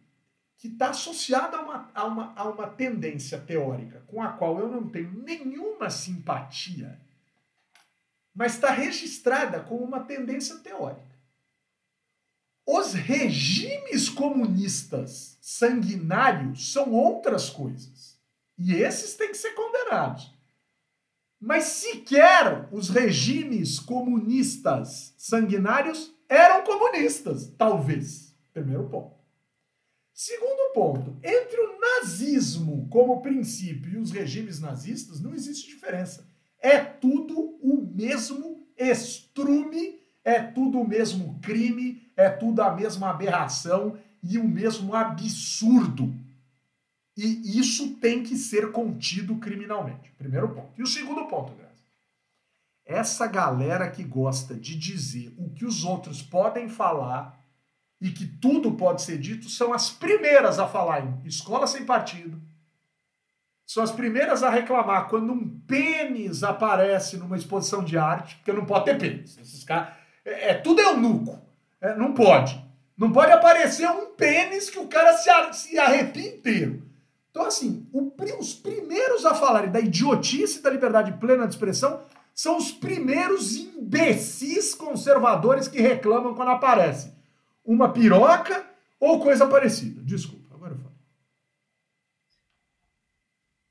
[0.57, 4.67] que está associado a uma, a, uma, a uma tendência teórica com a qual eu
[4.67, 6.99] não tenho nenhuma simpatia,
[8.33, 11.15] mas está registrada como uma tendência teórica.
[12.65, 18.19] Os regimes comunistas sanguinários são outras coisas.
[18.57, 20.35] E esses têm que ser condenados.
[21.39, 28.35] Mas sequer os regimes comunistas sanguinários eram comunistas, talvez.
[28.53, 29.15] Primeiro ponto.
[30.11, 36.27] Segundo ponto, entre o nazismo como princípio e os regimes nazistas não existe diferença.
[36.59, 43.99] É tudo o mesmo estrume, é tudo o mesmo crime, é tudo a mesma aberração
[44.23, 46.13] e o mesmo absurdo.
[47.17, 50.13] E isso tem que ser contido criminalmente.
[50.19, 50.69] Primeiro ponto.
[50.77, 51.67] E o segundo ponto, Graça.
[52.85, 57.43] Essa galera que gosta de dizer o que os outros podem falar
[57.99, 62.39] e que tudo pode ser dito são as primeiras a falar em escola sem partido.
[63.65, 68.65] São as primeiras a reclamar quando um pênis aparece numa exposição de arte, porque não
[68.65, 69.37] pode ter pênis.
[69.37, 69.93] Esses caras,
[70.23, 71.41] é, é tudo eunuco.
[71.81, 72.63] É, não pode.
[72.95, 76.86] Não pode aparecer um pênis que o cara se, se arrepia inteiro.
[77.37, 82.01] Então, assim, o, os primeiros a falarem da idiotice da liberdade plena de expressão
[82.33, 87.13] são os primeiros imbecis conservadores que reclamam quando aparece
[87.63, 88.65] uma piroca
[88.99, 90.01] ou coisa parecida.
[90.01, 90.95] Desculpa, agora eu falo.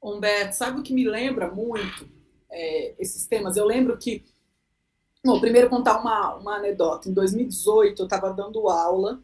[0.01, 2.09] Humberto, sabe o que me lembra muito
[2.49, 3.57] é, esses temas?
[3.57, 4.25] Eu lembro que.
[5.25, 7.09] Bom, primeiro contar uma, uma anedota.
[7.09, 9.21] Em 2018, eu estava dando aula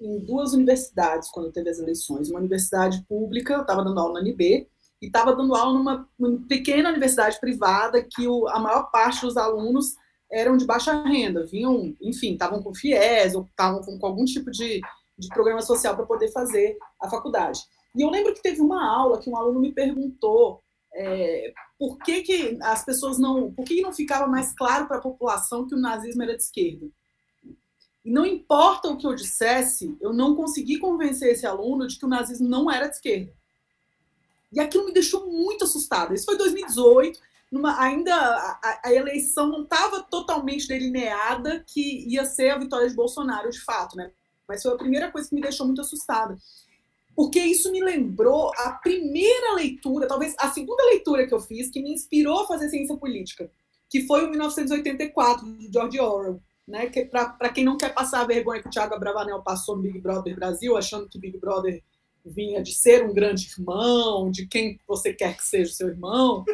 [0.00, 2.30] em duas universidades quando teve as eleições.
[2.30, 4.68] Uma universidade pública, eu estava dando aula na UNB,
[5.00, 9.36] e estava dando aula numa, numa, pequena universidade privada que o, a maior parte dos
[9.36, 9.94] alunos
[10.30, 14.50] eram de baixa renda, vinham, enfim, estavam com FIES ou estavam com, com, algum tipo
[14.50, 14.80] de,
[15.16, 17.60] de programa social para poder fazer a faculdade.
[17.96, 20.62] E eu lembro que teve uma aula que um aluno me perguntou
[20.94, 23.52] é, por que, que as pessoas não.
[23.52, 26.86] Por que não ficava mais claro para a população que o nazismo era de esquerda?
[28.08, 32.06] E não importa o que eu dissesse, eu não consegui convencer esse aluno de que
[32.06, 33.30] o nazismo não era de esquerda.
[34.50, 36.14] E aquilo me deixou muito assustada.
[36.14, 37.20] Isso foi 2018,
[37.52, 42.96] numa, ainda a, a eleição não estava totalmente delineada que ia ser a vitória de
[42.96, 44.10] Bolsonaro, de fato, né?
[44.48, 46.38] Mas foi a primeira coisa que me deixou muito assustada.
[47.14, 51.82] Porque isso me lembrou a primeira leitura, talvez a segunda leitura que eu fiz, que
[51.82, 53.50] me inspirou a fazer ciência política,
[53.90, 56.86] que foi o 1984, de George Orwell né?
[56.86, 59.98] Que para quem não quer passar a vergonha que o Thiago Abravanel passou no Big
[59.98, 61.82] Brother Brasil, achando que Big Brother
[62.24, 66.44] vinha de ser um grande irmão, de quem você quer que seja o seu irmão.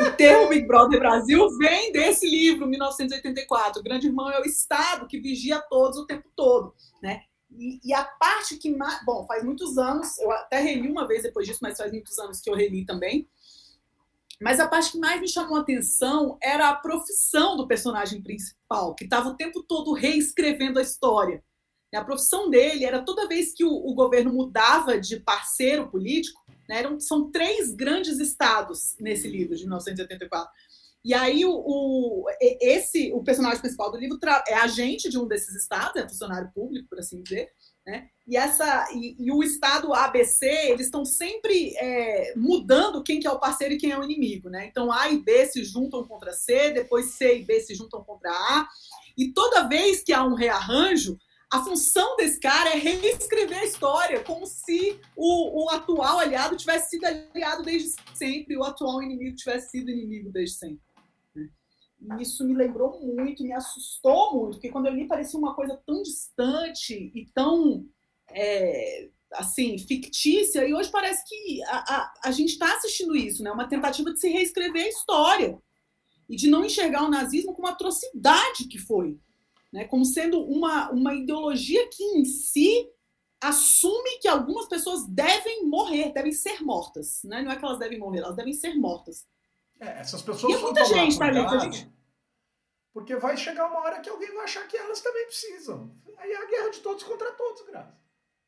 [0.00, 3.80] O termo Big Brother Brasil vem desse livro, 1984.
[3.80, 7.22] O grande irmão é o Estado que vigia todos o tempo todo, né?
[7.50, 9.04] E, e, a parte que mais.
[9.04, 12.40] Bom, faz muitos anos, eu até reli uma vez depois disso, mas faz muitos anos
[12.40, 13.26] que eu reli também.
[14.40, 18.94] Mas a parte que mais me chamou a atenção era a profissão do personagem principal,
[18.94, 21.42] que estava o tempo todo reescrevendo a história.
[21.94, 26.80] A profissão dele era toda vez que o, o governo mudava de parceiro político, né,
[26.80, 30.52] eram, são três grandes estados nesse livro de 1984.
[31.04, 32.24] E aí o, o,
[32.60, 34.18] esse o personagem principal do livro
[34.48, 37.48] é agente de um desses estados, é funcionário público, por assim dizer,
[37.86, 38.08] né?
[38.26, 43.30] E, essa, e, e, o Estado ABC, eles estão sempre é, mudando quem que é
[43.30, 44.50] o parceiro e quem é o inimigo.
[44.50, 44.66] Né?
[44.66, 48.30] Então, A e B se juntam contra C, depois C e B se juntam contra
[48.30, 48.68] A.
[49.16, 51.16] E toda vez que há um rearranjo,
[51.52, 56.90] a função desse cara é reescrever a história, como se o, o atual aliado tivesse
[56.90, 60.85] sido aliado desde sempre, o atual inimigo tivesse sido inimigo desde sempre.
[62.06, 62.16] Né?
[62.18, 65.80] E isso me lembrou muito, me assustou muito, porque quando eu li parecia uma coisa
[65.84, 67.84] tão distante e tão
[68.30, 73.50] é, assim, fictícia, e hoje parece que a, a, a gente está assistindo isso, né?
[73.50, 75.58] Uma tentativa de se reescrever a história
[76.28, 79.18] e de não enxergar o nazismo como atrocidade que foi,
[79.72, 79.84] né?
[79.84, 82.88] Como sendo uma, uma ideologia que em si
[83.40, 87.42] assume que algumas pessoas devem morrer, devem ser mortas, né?
[87.42, 89.26] Não é que elas devem morrer, elas devem ser mortas.
[89.80, 90.52] É, essas pessoas.
[90.52, 91.95] E é muita gente, tá, gente?
[92.96, 95.94] Porque vai chegar uma hora que alguém vai achar que elas também precisam.
[96.16, 98.06] Aí é a guerra de todos contra todos, graças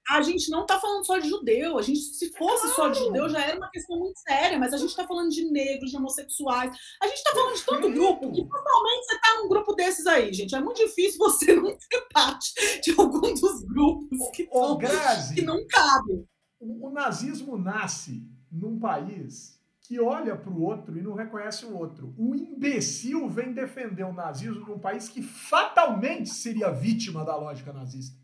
[0.09, 1.79] a gente não está falando só de judeu.
[1.79, 2.75] A gente, se fosse claro.
[2.75, 5.45] só de judeu, já era uma questão muito séria, mas a gente está falando de
[5.51, 6.75] negros, de homossexuais.
[7.03, 10.33] A gente está falando de tanto grupo que totalmente você está num grupo desses aí,
[10.33, 10.55] gente.
[10.55, 15.67] É muito difícil você não ser parte de algum dos grupos que, Grazi, que não
[15.67, 16.27] cabem.
[16.59, 19.58] O, o nazismo nasce num país
[19.89, 22.15] que olha para o outro e não reconhece o outro.
[22.17, 28.17] O imbecil vem defender o nazismo num país que fatalmente seria vítima da lógica nazista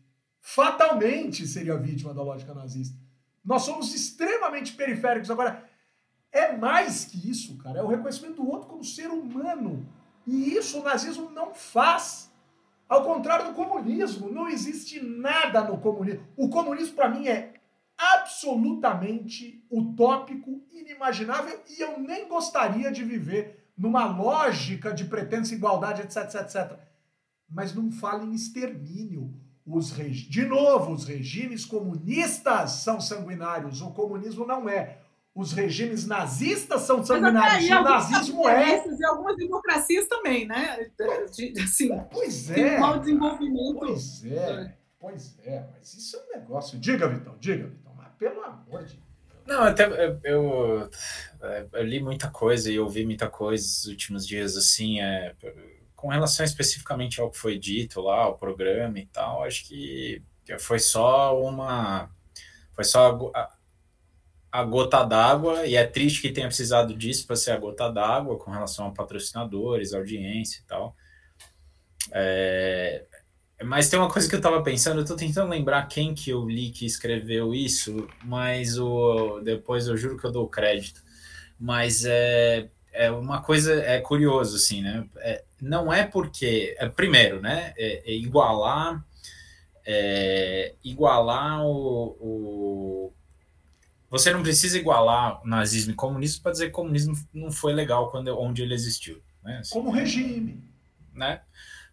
[0.45, 2.95] fatalmente seria vítima da lógica nazista.
[3.43, 5.31] Nós somos extremamente periféricos.
[5.31, 5.67] Agora,
[6.31, 7.79] é mais que isso, cara.
[7.79, 9.83] É o reconhecimento do outro como ser humano.
[10.25, 12.31] E isso o nazismo não faz.
[12.87, 16.23] Ao contrário do comunismo, não existe nada no comunismo.
[16.37, 17.54] O comunismo, para mim, é
[17.97, 26.17] absolutamente utópico, inimaginável e eu nem gostaria de viver numa lógica de pretensa igualdade, etc,
[26.17, 26.79] etc, etc.
[27.49, 29.33] Mas não fala em extermínio.
[29.65, 29.91] Os.
[29.91, 34.99] De novo, os regimes comunistas são sanguinários, o comunismo não é.
[35.33, 38.87] Os regimes nazistas são sanguinários, o nazismo é.
[38.87, 40.89] E algumas democracias também, né?
[41.61, 42.53] Assim, pois é.
[42.53, 43.79] Tem um mau desenvolvimento.
[43.79, 45.67] Pois é, pois é.
[45.73, 46.79] Mas isso é um negócio.
[46.79, 47.84] Diga, Vitão, diga, Vitão.
[48.25, 49.05] Pelo amor de Deus.
[49.45, 50.89] Não, até eu, eu,
[51.71, 55.35] eu, li muita coisa e ouvi muita coisa nos últimos dias, assim, é,
[55.95, 60.23] com relação especificamente ao que foi dito lá, o programa e tal, acho que
[60.59, 62.09] foi só uma.
[62.73, 63.55] Foi só a,
[64.51, 68.39] a gota d'água, e é triste que tenha precisado disso para ser a gota d'água
[68.39, 70.95] com relação a patrocinadores, audiência e tal.
[72.11, 73.05] É,
[73.63, 76.47] mas tem uma coisa que eu estava pensando, eu estou tentando lembrar quem que eu
[76.47, 81.01] li que escreveu isso, mas o, depois eu juro que eu dou crédito.
[81.57, 85.07] Mas é, é uma coisa, é curioso, assim, né?
[85.17, 87.73] É, não é porque, é, primeiro, né?
[87.77, 89.05] É, é igualar,
[89.85, 93.13] é, igualar o, o,
[94.09, 97.71] Você não precisa igualar o nazismo e comunismo para dizer que o comunismo não foi
[97.71, 99.21] legal quando, onde ele existiu.
[99.41, 99.59] Né?
[99.59, 100.61] Assim, Como regime.
[101.13, 101.39] Né?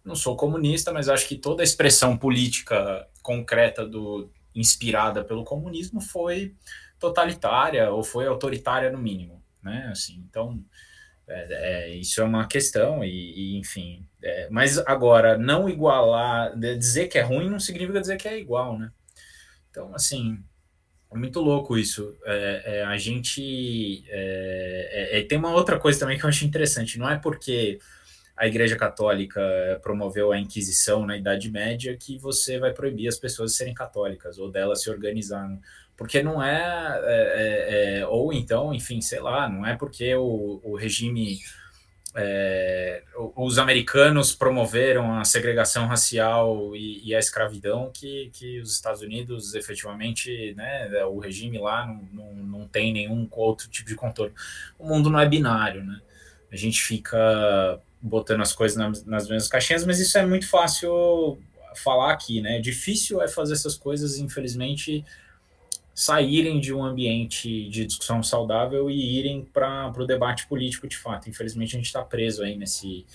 [0.04, 6.00] Não sou comunista, mas acho que toda a expressão política concreta do inspirada pelo comunismo
[6.00, 6.54] foi
[6.98, 9.88] totalitária ou foi autoritária no mínimo, né?
[9.90, 10.62] Assim, então
[11.26, 17.08] é, é, isso é uma questão e, e enfim, é, mas agora não igualar, dizer
[17.08, 18.90] que é ruim não significa dizer que é igual, né?
[19.70, 20.42] Então assim
[21.10, 22.16] é muito louco isso.
[22.24, 26.98] É, é, a gente é, tem uma outra coisa também que eu acho interessante.
[26.98, 27.78] Não é porque
[28.36, 29.40] a Igreja Católica
[29.82, 34.38] promoveu a Inquisição na Idade Média, que você vai proibir as pessoas de serem católicas
[34.38, 35.60] ou delas se organizarem.
[35.96, 40.60] Porque não é, é, é, é ou então, enfim, sei lá, não é porque o,
[40.64, 41.38] o regime.
[42.14, 43.04] É,
[43.36, 49.54] os americanos promoveram a segregação racial e, e, a escravidão que, que os Estados Unidos
[49.54, 54.34] efetivamente, né, o regime lá não, não, não tem nenhum outro tipo de contorno.
[54.78, 56.02] O mundo não é binário, né?
[56.50, 61.38] A gente fica botando as coisas nas, nas mesmas caixinhas, mas isso é muito fácil
[61.76, 62.60] falar aqui, né?
[62.60, 65.04] Difícil é fazer essas coisas, infelizmente,
[65.94, 71.30] saírem de um ambiente de discussão saudável e irem para o debate político de fato.
[71.30, 73.06] Infelizmente, a gente está preso aí nesse,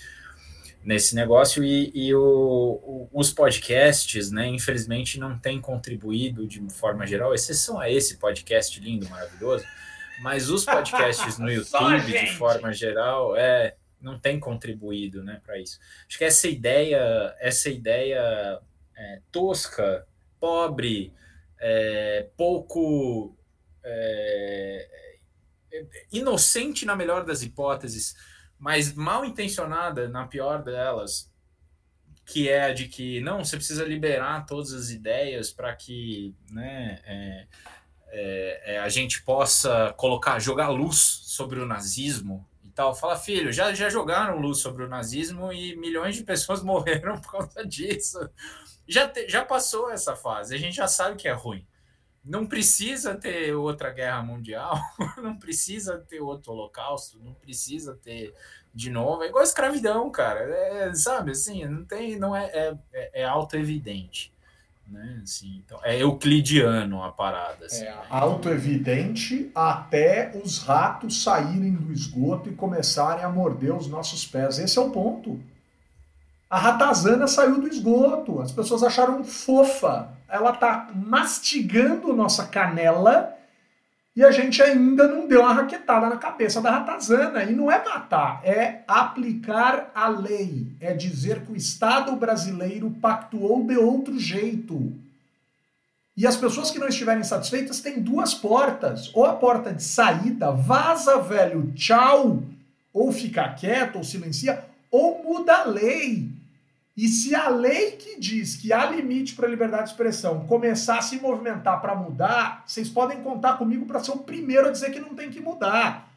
[0.84, 7.06] nesse negócio e, e o, o, os podcasts, né, infelizmente, não têm contribuído de forma
[7.06, 9.64] geral, exceção a esse podcast lindo, maravilhoso,
[10.20, 15.78] mas os podcasts no YouTube, de forma geral, é não tem contribuído né, para isso.
[16.06, 18.60] Acho que essa ideia, essa ideia
[18.96, 20.06] é, tosca,
[20.38, 21.12] pobre,
[21.60, 23.36] é, pouco
[23.84, 25.18] é,
[26.12, 28.16] inocente na melhor das hipóteses,
[28.58, 31.32] mas mal intencionada na pior delas,
[32.24, 37.00] que é a de que não, você precisa liberar todas as ideias para que né,
[37.04, 37.46] é,
[38.10, 42.46] é, é, a gente possa colocar, jogar luz sobre o nazismo,
[42.78, 42.94] tal.
[42.94, 47.32] Fala, filho, já, já jogaram luz sobre o nazismo e milhões de pessoas morreram por
[47.32, 48.18] causa disso.
[48.86, 51.66] Já, te, já passou essa fase, a gente já sabe que é ruim.
[52.24, 54.78] Não precisa ter outra guerra mundial,
[55.18, 58.32] não precisa ter outro holocausto, não precisa ter
[58.72, 59.24] de novo.
[59.24, 60.40] É igual escravidão, cara.
[60.40, 64.32] É, sabe assim, não tem, não é, é, é auto-evidente.
[64.90, 65.20] Né?
[65.22, 67.66] Assim, então, é euclidiano a parada.
[67.66, 68.02] Assim, é né?
[68.08, 74.58] auto-evidente até os ratos saírem do esgoto e começarem a morder os nossos pés.
[74.58, 75.38] Esse é o ponto.
[76.48, 78.40] A ratazana saiu do esgoto.
[78.40, 80.10] As pessoas acharam fofa.
[80.28, 83.37] Ela tá mastigando nossa canela
[84.18, 87.44] e a gente ainda não deu uma raquetada na cabeça da ratazana.
[87.44, 90.66] E não é matar, é aplicar a lei.
[90.80, 94.92] É dizer que o Estado brasileiro pactuou de outro jeito.
[96.16, 99.08] E as pessoas que não estiverem satisfeitas têm duas portas.
[99.14, 102.42] Ou a porta de saída, vaza, velho, tchau,
[102.92, 106.28] ou fica quieto, ou silencia, ou muda a lei.
[106.98, 110.98] E se a lei que diz que há limite para a liberdade de expressão começar
[110.98, 114.90] a se movimentar para mudar, vocês podem contar comigo para ser o primeiro a dizer
[114.90, 116.12] que não tem que mudar.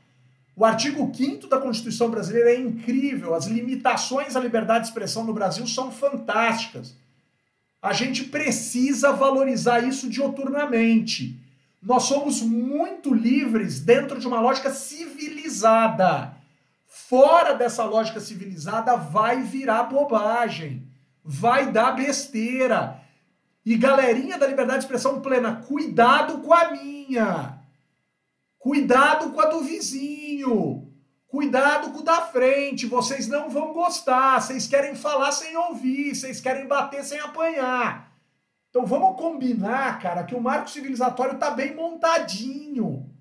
[0.55, 5.35] O artigo 5 da Constituição brasileira é incrível, as limitações à liberdade de expressão no
[5.35, 6.95] Brasil são fantásticas.
[7.79, 11.39] A gente precisa valorizar isso dioturnamente.
[11.79, 16.40] Nós somos muito livres dentro de uma lógica civilizada
[17.11, 20.87] fora dessa lógica civilizada vai virar bobagem,
[21.21, 23.01] vai dar besteira.
[23.65, 27.59] E galerinha da liberdade de expressão plena, cuidado com a minha.
[28.57, 30.89] Cuidado com a do vizinho.
[31.27, 32.85] Cuidado com o da frente.
[32.85, 34.39] Vocês não vão gostar.
[34.39, 36.15] Vocês querem falar sem ouvir.
[36.15, 38.09] Vocês querem bater sem apanhar.
[38.69, 43.11] Então vamos combinar, cara, que o marco civilizatório tá bem montadinho.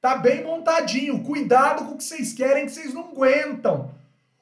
[0.00, 1.24] Tá bem montadinho.
[1.24, 3.94] Cuidado com o que vocês querem, que vocês não aguentam.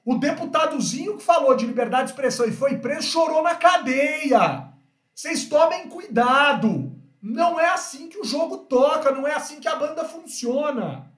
[0.04, 4.68] O deputadozinho que falou de liberdade de expressão e foi preso chorou na cadeia.
[5.14, 6.92] Vocês tomem cuidado.
[7.20, 11.10] Não é assim que o jogo toca, não é assim que a banda funciona.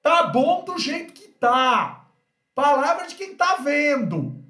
[0.00, 2.06] Tá bom do jeito que tá.
[2.54, 4.44] Palavra de quem tá vendo.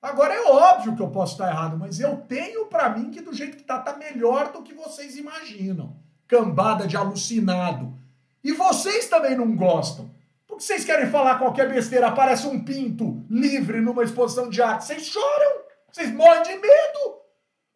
[0.00, 3.34] Agora é óbvio que eu posso estar errado, mas eu tenho para mim que do
[3.34, 5.96] jeito que tá tá melhor do que vocês imaginam.
[6.28, 7.99] Cambada de alucinado.
[8.42, 10.10] E vocês também não gostam.
[10.46, 15.06] Porque vocês querem falar qualquer besteira, aparece um pinto livre numa exposição de arte, vocês
[15.06, 15.60] choram.
[15.92, 17.20] Vocês morrem de medo.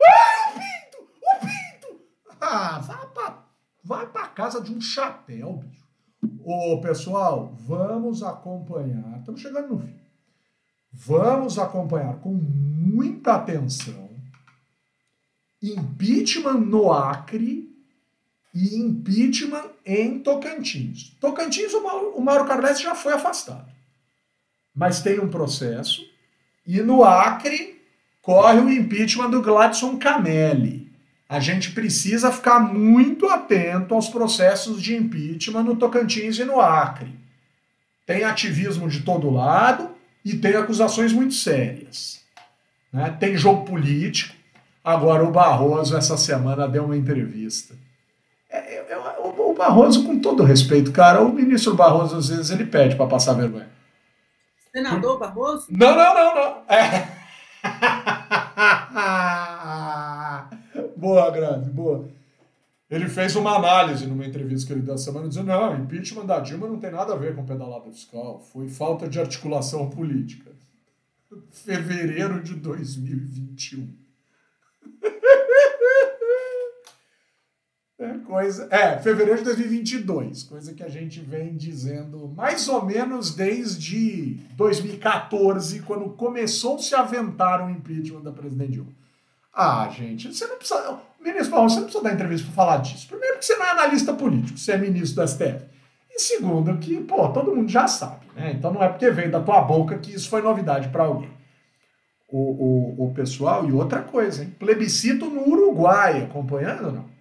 [0.02, 1.10] Ai, o pinto!
[1.22, 2.00] O pinto!
[2.40, 3.44] Ah, vá pra,
[3.82, 5.84] vai pra casa de um chapéu, bicho.
[6.44, 9.18] Ô, pessoal, vamos acompanhar.
[9.18, 9.98] Estamos chegando no fim.
[10.92, 14.10] Vamos acompanhar com muita atenção
[15.60, 17.73] impeachment no Acre
[18.54, 21.12] e impeachment em Tocantins.
[21.20, 23.66] Tocantins, o Mauro, o Mauro Carles já foi afastado.
[24.74, 26.02] Mas tem um processo.
[26.66, 27.82] E no Acre,
[28.22, 30.88] corre o impeachment do Gladson Camelli.
[31.28, 37.12] A gente precisa ficar muito atento aos processos de impeachment no Tocantins e no Acre.
[38.06, 39.90] Tem ativismo de todo lado
[40.24, 42.20] e tem acusações muito sérias.
[42.92, 43.16] Né?
[43.18, 44.34] Tem jogo político.
[44.84, 47.74] Agora, o Barroso, essa semana, deu uma entrevista.
[48.54, 52.52] É, é, é, o, o Barroso, com todo respeito, cara, o ministro Barroso, às vezes,
[52.52, 53.68] ele pede para passar vergonha.
[54.70, 55.66] Senador Barroso?
[55.70, 56.62] Não, não, não, não.
[56.72, 57.08] É.
[60.96, 62.08] boa, Grande, boa.
[62.88, 66.38] Ele fez uma análise numa entrevista que ele deu essa semana, dizendo: não, impeachment da
[66.38, 70.52] Dilma não tem nada a ver com pedalada fiscal, foi falta de articulação política.
[71.50, 74.03] Fevereiro de 2021.
[77.96, 83.32] É, coisa, é, fevereiro de 2022, coisa que a gente vem dizendo mais ou menos
[83.36, 88.90] desde 2014, quando começou -se a aventar o impeachment da presidente Dilma.
[89.52, 90.98] Ah, gente, você não precisa.
[91.20, 93.06] Ministro você não precisa dar entrevista para falar disso.
[93.06, 95.64] Primeiro, porque você não é analista político, você é ministro do STF.
[96.10, 98.52] E segundo, que, pô, todo mundo já sabe, né?
[98.58, 101.30] Então não é porque veio da tua boca que isso foi novidade para alguém.
[102.28, 104.52] O, o, o pessoal, e outra coisa, hein?
[104.58, 107.13] Plebiscito no Uruguai, acompanhando ou não?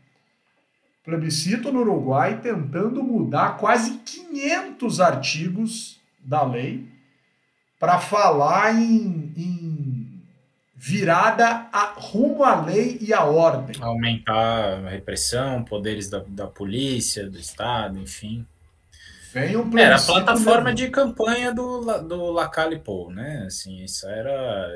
[1.03, 6.87] Plebiscito no Uruguai tentando mudar quase 500 artigos da lei
[7.79, 10.21] para falar em, em
[10.75, 13.75] virada a, rumo à lei e à ordem.
[13.81, 18.45] Aumentar a repressão, poderes da, da polícia, do Estado, enfim.
[19.33, 23.43] Vem um era a plataforma de campanha do, do Lacalle Pou, né?
[23.47, 24.69] Assim, isso era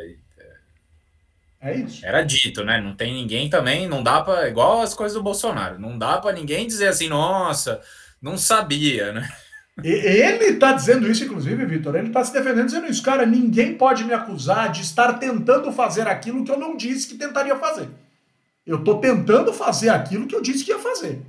[1.59, 2.05] é isso.
[2.05, 2.79] Era dito, né?
[2.79, 6.35] Não tem ninguém também, não dá para igual as coisas do Bolsonaro, não dá para
[6.35, 7.81] ninguém dizer assim, nossa,
[8.21, 9.27] não sabia, né?
[9.83, 11.95] Ele está dizendo isso, inclusive, Vitor.
[11.95, 13.03] Ele está se defendendo dizendo isso.
[13.03, 17.15] Cara, ninguém pode me acusar de estar tentando fazer aquilo que eu não disse que
[17.15, 17.87] tentaria fazer.
[18.65, 21.21] Eu estou tentando fazer aquilo que eu disse que ia fazer.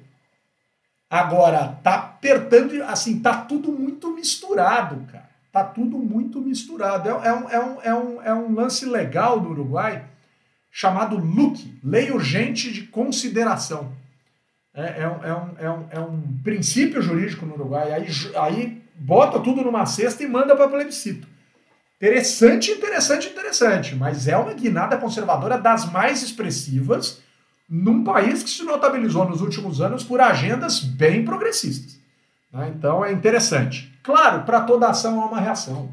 [1.11, 5.29] Agora, tá apertando, assim, tá tudo muito misturado, cara.
[5.53, 7.09] Tá tudo muito misturado.
[7.09, 10.05] É, é, um, é, um, é, um, é um lance legal do Uruguai
[10.71, 13.93] chamado LUC, Lei Urgente de Consideração.
[14.75, 17.93] É, é, um, é, um, é, um, é um princípio jurídico no Uruguai.
[17.93, 18.07] Aí,
[18.37, 21.27] aí bota tudo numa cesta e manda para plebiscito.
[21.97, 23.97] Interessante, interessante, interessante.
[23.97, 27.21] Mas é uma guinada conservadora das mais expressivas
[27.69, 31.99] num país que se notabilizou nos últimos anos por agendas bem progressistas.
[32.53, 32.73] Né?
[32.75, 33.93] Então é interessante.
[34.03, 35.93] Claro, para toda ação há uma reação.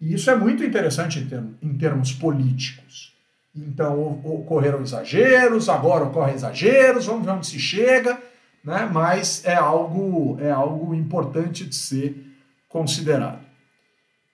[0.00, 3.09] E isso é muito interessante em, termos, em termos políticos.
[3.54, 8.18] Então ocorreram exageros, agora ocorrem exageros, vamos ver onde se chega,
[8.62, 8.88] né?
[8.92, 12.24] mas é algo, é algo importante de ser
[12.68, 13.40] considerado.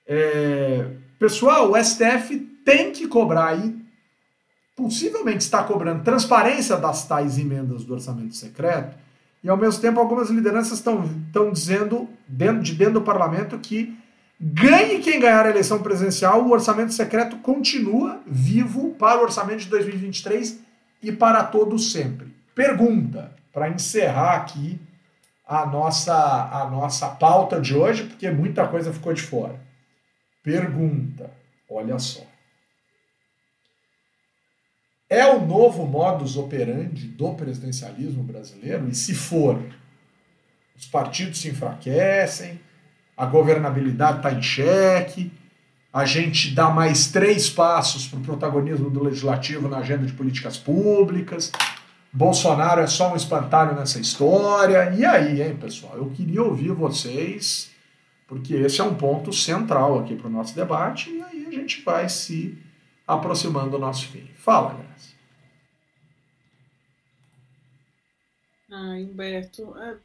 [0.07, 0.87] É,
[1.19, 3.75] pessoal, o STF tem que cobrar aí,
[4.77, 8.97] possivelmente está cobrando transparência das tais emendas do orçamento secreto,
[9.43, 13.97] e ao mesmo tempo algumas lideranças estão dizendo, dentro, de dentro do parlamento, que
[14.39, 19.68] Ganhe quem ganhar a eleição presidencial, o orçamento secreto continua vivo para o orçamento de
[19.70, 20.61] 2023
[21.03, 22.34] e para todos sempre.
[22.55, 24.78] Pergunta, para encerrar aqui
[25.47, 29.59] a nossa, a nossa pauta de hoje, porque muita coisa ficou de fora.
[30.43, 31.30] Pergunta,
[31.70, 32.22] olha só.
[35.09, 38.89] É o novo modus operandi do presidencialismo brasileiro?
[38.89, 39.62] E se for,
[40.76, 42.61] os partidos se enfraquecem,
[43.17, 45.33] a governabilidade está em xeque,
[45.93, 50.59] a gente dá mais três passos para o protagonismo do legislativo na agenda de políticas
[50.59, 51.51] públicas.
[52.12, 54.95] Bolsonaro é só um espantalho nessa história.
[54.95, 55.97] E aí, hein, pessoal?
[55.97, 57.71] Eu queria ouvir vocês,
[58.29, 61.83] porque esse é um ponto central aqui para o nosso debate, e aí a gente
[61.83, 62.59] vai se
[63.07, 64.29] aproximando do nosso fim.
[64.37, 65.17] Fala, Graça.
[68.71, 69.97] Ah, Humberto, é,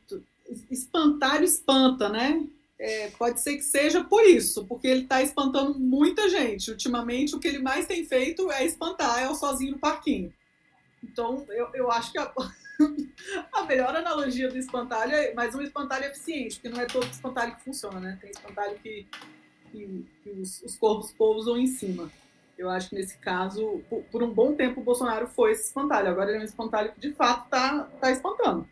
[0.70, 2.45] espantalho espanta, né?
[2.84, 6.71] É, pode ser que seja por isso, porque ele está espantando muita gente.
[6.71, 10.34] Ultimamente, o que ele mais tem feito é espantar, é o sozinho no parquinho.
[11.03, 12.34] Então, eu, eu acho que a,
[13.53, 17.55] a melhor analogia do espantalho é, mas um espantalho eficiente, porque não é todo espantalho
[17.55, 18.17] que funciona, né?
[18.19, 19.05] Tem espantalho que,
[19.71, 22.11] que, que os, os corpos pousam em cima.
[22.57, 26.09] Eu acho que nesse caso, por, por, um bom tempo, o Bolsonaro foi esse espantalho.
[26.09, 28.67] Agora ele é um espantalho que de fato está tá espantando.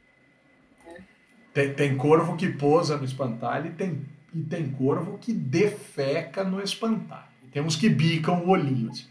[1.54, 6.62] Tem, tem corvo que pousa no espantalho e tem, e tem corvo que defeca no
[6.62, 7.30] espantalho.
[7.44, 8.92] E tem uns que bicam o olhinho.
[8.92, 9.08] Assim.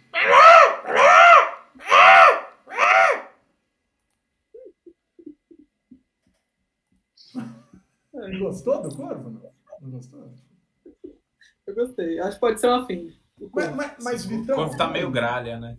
[8.38, 9.30] Gostou do corvo?
[9.30, 10.32] Não, não gostou?
[11.66, 12.18] Eu gostei.
[12.20, 13.12] Acho que pode ser uma fim.
[13.52, 14.54] Mas, mas, mas Vitão.
[14.54, 15.76] O corvo tá meio gralha, né?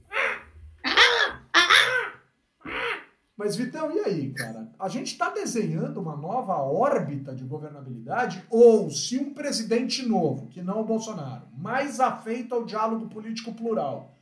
[3.40, 4.70] Mas, Vitão, e aí, cara?
[4.78, 8.44] A gente está desenhando uma nova órbita de governabilidade?
[8.50, 14.14] Ou se um presidente novo, que não o Bolsonaro, mais afeito ao diálogo político plural,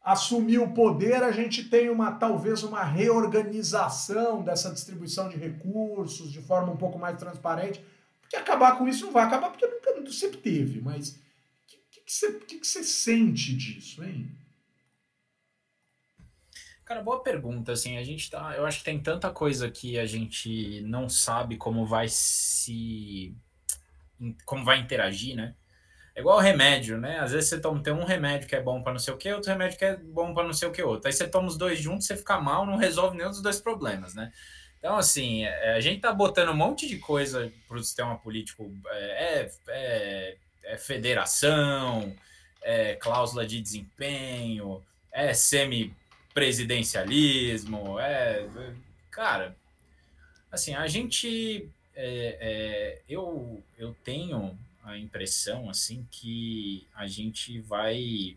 [0.00, 6.40] assumir o poder, a gente tem uma talvez uma reorganização dessa distribuição de recursos de
[6.40, 7.84] forma um pouco mais transparente?
[8.20, 11.18] Porque acabar com isso não vai acabar, porque nunca sempre teve, mas
[12.28, 14.30] o que, você sente disso, hein?
[16.86, 17.72] Cara, boa pergunta.
[17.72, 18.54] Assim, a gente tá.
[18.56, 23.34] Eu acho que tem tanta coisa que a gente não sabe como vai se.
[24.44, 25.56] como vai interagir, né?
[26.14, 27.18] É igual remédio, né?
[27.18, 29.30] Às vezes você toma, tem um remédio que é bom para não sei o que,
[29.32, 31.08] outro remédio que é bom para não sei o que outro.
[31.08, 34.14] Aí você toma os dois juntos, você fica mal, não resolve nenhum dos dois problemas,
[34.14, 34.32] né?
[34.78, 38.72] Então, assim, é, a gente tá botando um monte de coisa para o sistema político.
[38.90, 42.14] É, é, é, é federação,
[42.62, 44.82] é cláusula de desempenho,
[45.12, 45.92] é semi
[46.36, 48.46] presidencialismo, é,
[49.10, 49.56] cara,
[50.52, 58.36] assim, a gente, é, é, eu, eu tenho a impressão, assim, que a gente vai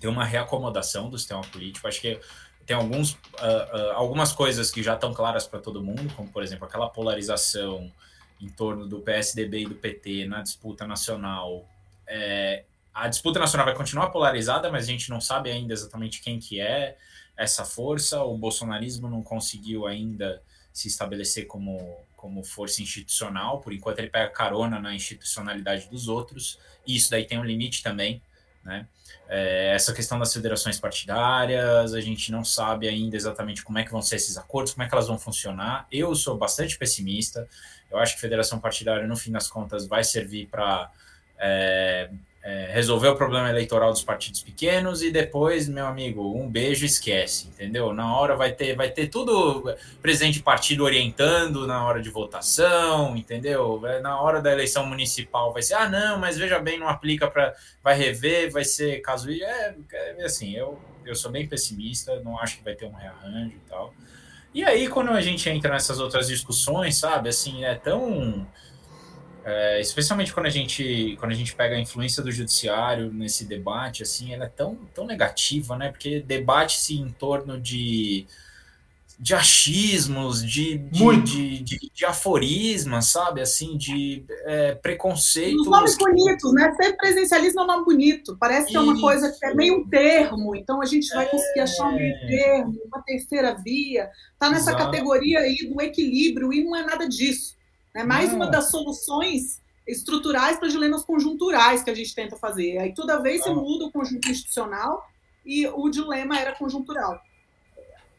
[0.00, 2.20] ter uma reacomodação do sistema político, acho que
[2.64, 3.16] tem alguns, uh,
[3.72, 7.90] uh, algumas coisas que já estão claras para todo mundo, como, por exemplo, aquela polarização
[8.40, 11.68] em torno do PSDB e do PT na disputa nacional,
[12.06, 12.62] é,
[12.96, 16.58] a disputa nacional vai continuar polarizada, mas a gente não sabe ainda exatamente quem que
[16.58, 16.96] é
[17.36, 18.22] essa força.
[18.22, 20.42] O bolsonarismo não conseguiu ainda
[20.72, 26.58] se estabelecer como, como força institucional, por enquanto ele pega carona na institucionalidade dos outros,
[26.86, 28.22] e isso daí tem um limite também,
[28.64, 28.86] né?
[29.28, 33.90] É, essa questão das federações partidárias, a gente não sabe ainda exatamente como é que
[33.90, 35.86] vão ser esses acordos, como é que elas vão funcionar.
[35.92, 37.46] Eu sou bastante pessimista,
[37.90, 40.90] eu acho que federação partidária, no fim das contas, vai servir para
[41.38, 42.10] é,
[42.46, 47.48] é, resolver o problema eleitoral dos partidos pequenos e depois, meu amigo, um beijo esquece,
[47.48, 47.92] entendeu?
[47.92, 53.16] Na hora vai ter, vai ter tudo presidente de partido orientando na hora de votação,
[53.16, 53.82] entendeu?
[54.00, 57.52] Na hora da eleição municipal vai ser, ah, não, mas veja bem, não aplica para,
[57.82, 62.58] vai rever, vai ser caso é, é assim, eu eu sou bem pessimista, não acho
[62.58, 63.92] que vai ter um rearranjo e tal.
[64.54, 68.46] E aí quando a gente entra nessas outras discussões, sabe, assim, é tão
[69.48, 74.02] é, especialmente quando a gente quando a gente pega a influência do judiciário nesse debate,
[74.02, 75.88] assim, ela é tão, tão negativa, né?
[75.88, 78.26] Porque debate-se em torno de,
[79.16, 83.40] de achismos, de, de, de, de, de aforismas, sabe?
[83.40, 85.60] Assim, de é, preconceitos.
[85.60, 86.74] Os nomes bonitos, né?
[86.74, 88.36] Ser presencialismo é um nome bonito.
[88.40, 91.60] Parece que é uma coisa que é meio um termo, então a gente vai conseguir
[91.60, 92.26] achar um meio é.
[92.26, 94.10] termo, uma terceira via.
[94.40, 94.86] Tá nessa Exato.
[94.86, 97.55] categoria aí do equilíbrio e não é nada disso.
[97.96, 98.36] É mais Não.
[98.36, 102.78] uma das soluções estruturais para dilemas conjunturais que a gente tenta fazer.
[102.78, 105.08] Aí toda vez você muda o conjunto institucional
[105.44, 107.20] e o dilema era conjuntural.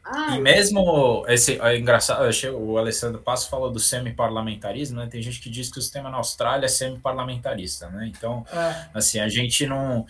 [0.04, 2.22] Ah, e mesmo esse é engraçado,
[2.56, 5.06] o Alessandro Passo falou do semi-parlamentarismo, né?
[5.06, 8.10] Tem gente que diz que o sistema na Austrália é semi-parlamentarista, né?
[8.16, 8.88] Então, é.
[8.94, 10.06] assim, a gente não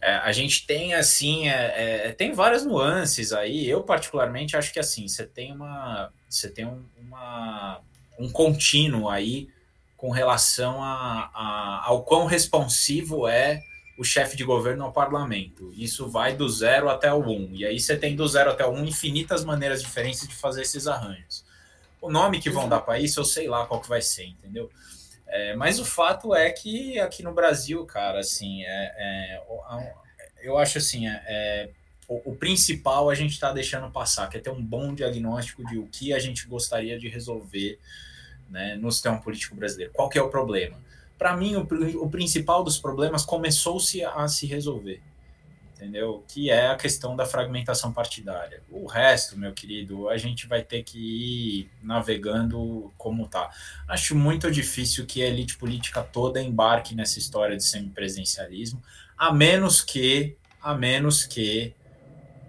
[0.00, 3.68] é, a gente tem assim, é, é, tem várias nuances aí.
[3.68, 7.80] Eu particularmente acho que assim, você tem uma, você tem um, uma
[8.18, 9.48] um contínuo aí
[9.96, 13.62] com relação a, a, ao quão responsivo é
[13.98, 15.72] o chefe de governo ao parlamento.
[15.76, 17.50] Isso vai do zero até o um.
[17.52, 20.86] E aí você tem do zero até o um infinitas maneiras diferentes de fazer esses
[20.86, 21.44] arranjos.
[22.00, 24.70] O nome que vão dar para isso, eu sei lá qual que vai ser, entendeu?
[25.26, 29.42] É, mas o fato é que aqui no Brasil, cara, assim, é, é
[30.42, 31.70] eu acho assim, é, é
[32.06, 35.76] o, o, principal a gente está deixando passar, que é ter um bom diagnóstico de
[35.76, 37.78] o que a gente gostaria de resolver
[38.48, 39.92] né, no sistema político brasileiro.
[39.92, 40.76] Qual que é o problema?
[41.18, 41.62] para mim, o,
[42.02, 45.02] o, principal dos problemas começou-se a se resolver,
[45.74, 46.24] entendeu?
[46.28, 48.62] Que é a questão da fragmentação partidária.
[48.70, 53.50] O resto, meu querido, a gente vai ter que ir navegando como tá.
[53.88, 58.80] Acho muito difícil que a elite política toda embarque nessa história de semipresencialismo,
[59.16, 61.74] a menos que, a menos que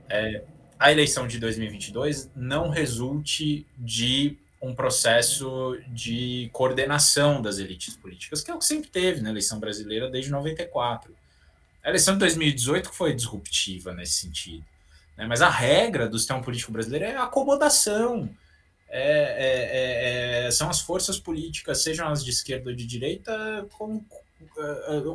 [0.08, 0.44] é,
[0.78, 8.52] a eleição de 2022 não resulte de um processo de coordenação das elites políticas, que
[8.52, 11.16] é o que sempre teve na eleição brasileira desde 94.
[11.84, 14.66] A eleição de 2018 foi disruptiva nesse sentido.
[15.18, 15.26] Né?
[15.26, 18.30] Mas a regra do sistema político brasileiro é a acomodação.
[18.90, 23.66] É, é, é, é são as forças políticas, sejam as de esquerda ou de direita,
[23.78, 24.04] com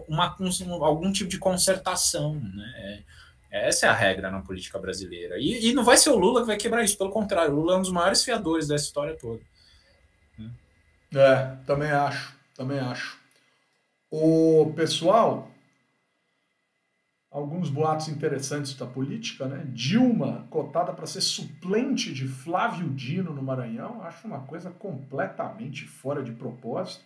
[0.09, 2.35] uma, uma algum tipo de concertação.
[2.35, 3.03] Né?
[3.55, 5.39] Essa é a regra na política brasileira.
[5.39, 7.75] E, e, não vai ser o Lula que vai quebrar isso, pelo contrário, o Lula
[7.75, 9.41] é um dos maiores fiadores dessa história toda.
[11.15, 13.17] É, também acho, também acho.
[14.11, 15.49] O pessoal,
[17.31, 19.65] alguns boatos interessantes da política, né?
[19.69, 26.25] Dilma cotada para ser suplente de Flávio Dino no Maranhão, acho uma coisa completamente fora
[26.25, 27.05] de propósito.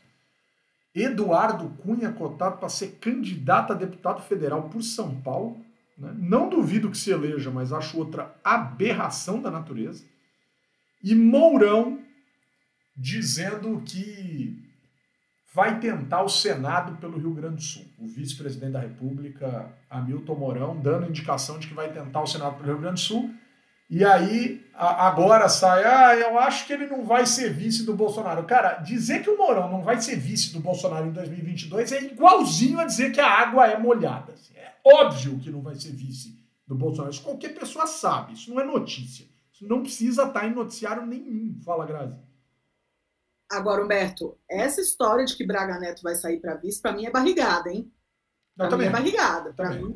[0.94, 5.67] Eduardo Cunha cotado para ser candidato a deputado federal por São Paulo.
[5.98, 6.14] Né?
[6.18, 10.04] Não duvido que se eleja, mas acho outra aberração da natureza.
[11.02, 12.00] E Mourão
[12.96, 14.64] dizendo que
[15.54, 17.86] vai tentar o Senado pelo Rio Grande do Sul.
[17.98, 22.66] O vice-presidente da República, Hamilton Mourão, dando indicação de que vai tentar o Senado pelo
[22.72, 23.34] Rio Grande do Sul.
[23.90, 28.44] E aí, agora sai, ah, eu acho que ele não vai ser vice do Bolsonaro.
[28.44, 32.78] Cara, dizer que o Mourão não vai ser vice do Bolsonaro em 2022 é igualzinho
[32.78, 34.34] a dizer que a água é molhada.
[34.34, 34.54] Assim.
[34.56, 37.12] É óbvio que não vai ser vice do Bolsonaro.
[37.12, 38.34] Isso qualquer pessoa sabe.
[38.34, 39.26] Isso não é notícia.
[39.50, 41.58] Isso não precisa estar em noticiário nenhum.
[41.64, 42.18] Fala, Grazi.
[43.50, 47.10] Agora, Humberto, essa história de que Braga Neto vai sair para vice, para mim é
[47.10, 47.90] barrigada, hein?
[48.58, 49.52] Mim é barrigada.
[49.52, 49.94] Para mim,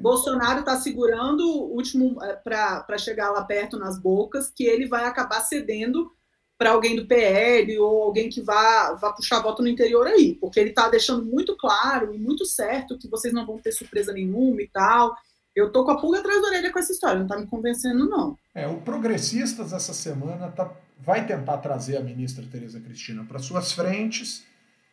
[0.00, 5.04] Bolsonaro está segurando o último é, para chegar lá perto nas bocas, que ele vai
[5.04, 6.10] acabar cedendo
[6.58, 10.60] para alguém do PL ou alguém que vá, vá puxar voto no interior aí, porque
[10.60, 14.62] ele está deixando muito claro e muito certo que vocês não vão ter surpresa nenhuma
[14.62, 15.14] e tal.
[15.54, 18.08] Eu tô com a pulga atrás da orelha com essa história, não está me convencendo,
[18.08, 18.38] não.
[18.54, 23.72] É, o Progressistas essa semana tá, vai tentar trazer a ministra Tereza Cristina para suas
[23.72, 24.44] frentes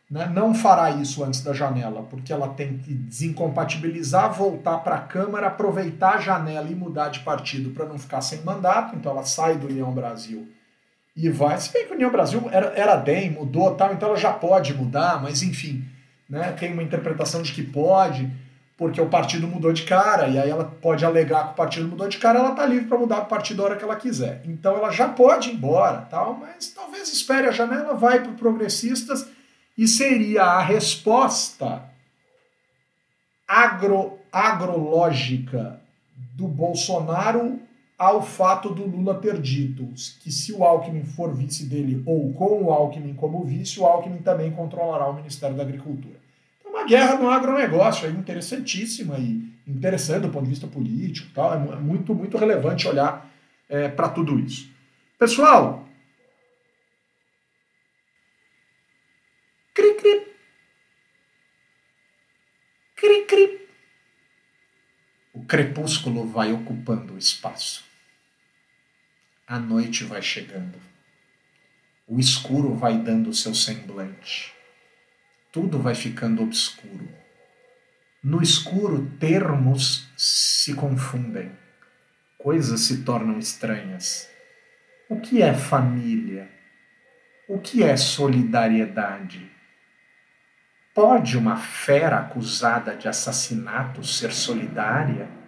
[0.09, 5.01] né, não fará isso antes da janela, porque ela tem que desincompatibilizar, voltar para a
[5.01, 8.95] Câmara, aproveitar a janela e mudar de partido para não ficar sem mandato.
[8.95, 10.47] Então ela sai do União Brasil
[11.15, 11.59] e vai.
[11.59, 14.73] Se bem que o União Brasil era, era DEM, mudou tal, então ela já pode
[14.73, 15.85] mudar, mas enfim,
[16.27, 18.31] né, tem uma interpretação de que pode,
[18.75, 22.07] porque o partido mudou de cara, e aí ela pode alegar que o partido mudou
[22.07, 24.41] de cara, ela está livre para mudar o partido a hora que ela quiser.
[24.45, 29.27] Então ela já pode ir embora, tal, mas talvez espere a janela, vai para progressistas
[29.79, 31.85] e seria a resposta
[33.47, 35.79] agro, agrológica
[36.35, 37.61] do Bolsonaro
[37.97, 39.87] ao fato do Lula ter dito
[40.21, 44.17] que se o Alckmin for vice dele ou com o Alckmin como vice, o Alckmin
[44.17, 46.19] também controlará o Ministério da Agricultura.
[46.59, 51.53] Então, uma guerra no agronegócio é interessantíssima e interessante do ponto de vista político, tal,
[51.53, 53.31] é muito, muito relevante olhar
[53.69, 54.69] é, para tudo isso.
[55.17, 55.87] Pessoal,
[65.49, 67.83] crepúsculo vai ocupando o espaço.
[69.47, 70.77] A noite vai chegando.
[72.07, 74.53] O escuro vai dando seu semblante.
[75.51, 77.09] Tudo vai ficando obscuro.
[78.23, 81.51] No escuro, termos se confundem.
[82.37, 84.29] Coisas se tornam estranhas.
[85.09, 86.47] O que é família?
[87.47, 89.51] O que é solidariedade?
[90.93, 95.38] Pode uma fera acusada de assassinato ser solidária?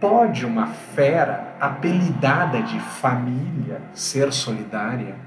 [0.00, 5.18] Pode uma fera apelidada de família ser solidária?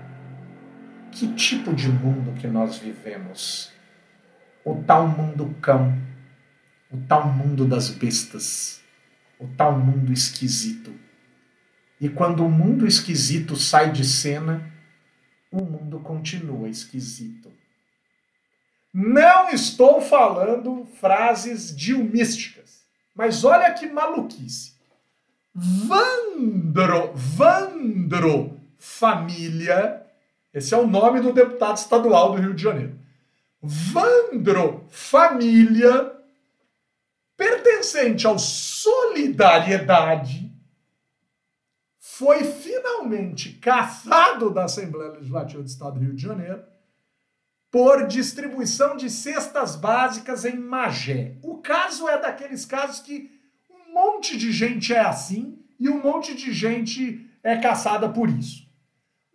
[1.11, 3.73] Que tipo de mundo que nós vivemos?
[4.63, 5.93] O tal mundo cão,
[6.89, 8.81] o tal mundo das bestas,
[9.37, 10.93] o tal mundo esquisito.
[11.99, 14.71] E quando o mundo esquisito sai de cena,
[15.51, 17.51] o mundo continua esquisito.
[18.93, 22.60] Não estou falando frases dilmísticas,
[23.21, 24.73] mas olha que maluquice.
[25.53, 30.03] Vandro, Vandro Família,
[30.51, 32.97] esse é o nome do deputado estadual do Rio de Janeiro.
[33.61, 36.13] Vandro Família,
[37.37, 40.51] pertencente ao Solidariedade,
[41.99, 46.70] foi finalmente caçado da Assembleia Legislativa do Estado do Rio de Janeiro
[47.71, 51.37] por distribuição de cestas básicas em Magé.
[51.41, 53.31] O caso é daqueles casos que
[53.69, 58.69] um monte de gente é assim e um monte de gente é caçada por isso.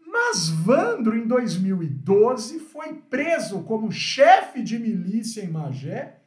[0.07, 6.19] Mas Vandro, em 2012, foi preso como chefe de milícia em Magé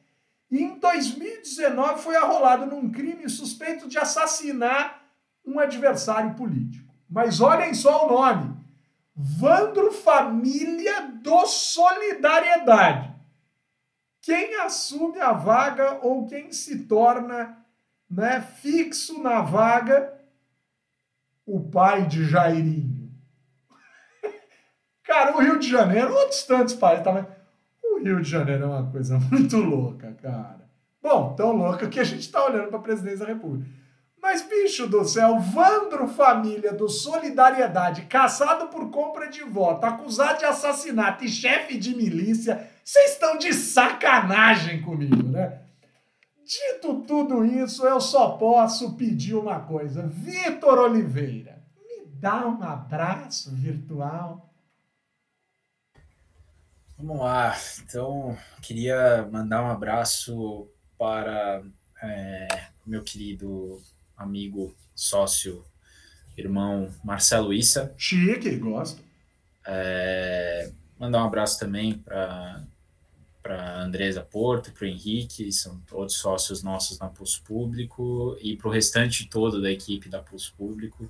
[0.50, 5.04] e em 2019 foi arrolado num crime suspeito de assassinar
[5.46, 6.92] um adversário político.
[7.08, 8.56] Mas olhem só o nome:
[9.22, 13.14] Vandro Família do Solidariedade.
[14.22, 17.58] Quem assume a vaga ou quem se torna
[18.10, 20.14] né, fixo na vaga,
[21.46, 23.12] o pai de Jairinho.
[25.04, 27.28] Cara, o Rio de Janeiro, outros tantos países também.
[27.84, 30.70] O Rio de Janeiro é uma coisa muito louca, cara.
[31.02, 33.70] Bom, tão louca que a gente está olhando para a presidência da República.
[34.22, 40.46] Mas, bicho do céu, Vandro Família do Solidariedade, caçado por compra de voto, acusado de
[40.46, 45.62] assassinato e chefe de milícia, vocês estão de sacanagem comigo, né?
[46.44, 50.08] Dito tudo isso, eu só posso pedir uma coisa.
[50.08, 54.50] Vitor Oliveira, me dá um abraço virtual.
[56.98, 57.56] Vamos lá.
[57.84, 60.68] Então, queria mandar um abraço
[60.98, 61.64] para
[62.02, 62.48] é,
[62.86, 63.78] meu querido
[64.20, 65.66] amigo, sócio,
[66.38, 67.94] irmão Marcelo Issa.
[67.98, 69.02] Chique, gosto.
[69.66, 72.62] É, mandar um abraço também para
[73.42, 78.68] para Andresa Porto, para o Henrique, são todos sócios nossos na Pulso Público, e para
[78.68, 81.10] o restante todo da equipe da Pulso Público,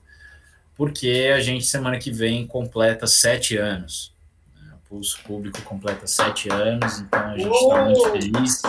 [0.76, 4.14] porque a gente, semana que vem, completa sete anos.
[4.56, 4.72] Né?
[4.74, 8.62] O Pulso Público completa sete anos, então a gente está muito feliz.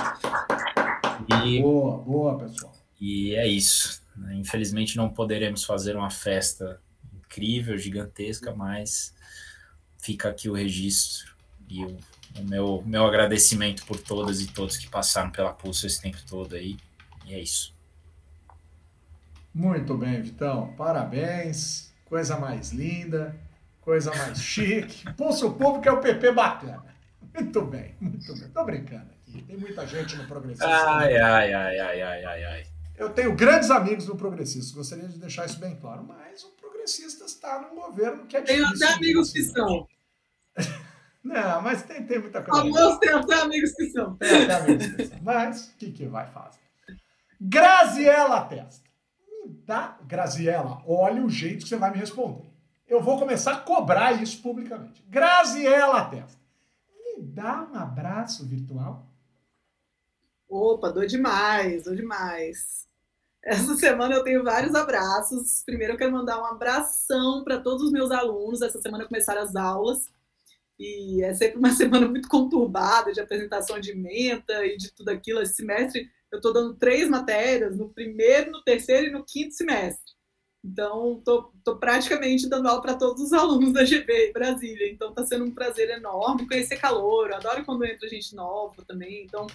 [1.44, 2.79] E, boa, boa, pessoal.
[3.00, 4.02] E é isso.
[4.16, 4.34] Né?
[4.34, 6.80] Infelizmente não poderemos fazer uma festa
[7.14, 9.14] incrível, gigantesca, mas
[9.98, 11.34] fica aqui o registro
[11.68, 11.96] e o,
[12.38, 16.54] o, meu, meu agradecimento por todas e todos que passaram pela Pulso esse tempo todo
[16.54, 16.76] aí.
[17.26, 17.74] E é isso.
[19.54, 20.74] Muito bem, Vitão.
[20.76, 21.90] Parabéns.
[22.04, 23.36] Coisa mais linda,
[23.80, 25.04] coisa mais chique.
[25.14, 26.84] Pulso Público é o PP bacana.
[27.32, 28.48] Muito bem, muito bem.
[28.48, 29.42] Tô brincando aqui.
[29.42, 30.66] Tem muita gente no Progressista.
[30.66, 32.69] Ai, ai, ai, ai, ai, ai, ai.
[33.00, 37.30] Eu tenho grandes amigos no Progressistas, gostaria de deixar isso bem claro, mas o Progressistas
[37.32, 38.62] está num governo que é difícil.
[38.74, 39.88] Tenho até amigos que são.
[41.24, 42.60] Não, mas tem, tem muita coisa.
[42.60, 44.16] Famoso tem até amigos que são.
[44.16, 45.18] Tem até amigos que são.
[45.22, 46.60] Mas o que, que vai fazer?
[47.40, 48.90] Graziela Testa.
[49.46, 49.98] Me dá.
[50.06, 52.50] Graziela, olha o jeito que você vai me responder.
[52.86, 55.02] Eu vou começar a cobrar isso publicamente.
[55.08, 56.38] Graziela Testa.
[57.16, 59.06] Me dá um abraço virtual.
[60.46, 62.89] Opa, dou demais, dou demais.
[63.42, 65.62] Essa semana eu tenho vários abraços.
[65.64, 68.62] Primeiro eu quero mandar um abração para todos os meus alunos.
[68.62, 70.10] Essa semana começaram as aulas
[70.78, 75.40] e é sempre uma semana muito conturbada de apresentação de menta e de tudo aquilo.
[75.40, 80.12] Esse semestre eu estou dando três matérias, no primeiro, no terceiro e no quinto semestre.
[80.62, 84.90] Então, estou praticamente dando aula para todos os alunos da GB Brasília.
[84.92, 87.30] Então, está sendo um prazer enorme conhecer calor.
[87.30, 89.24] Eu adoro quando entra gente nova também.
[89.24, 89.46] Então,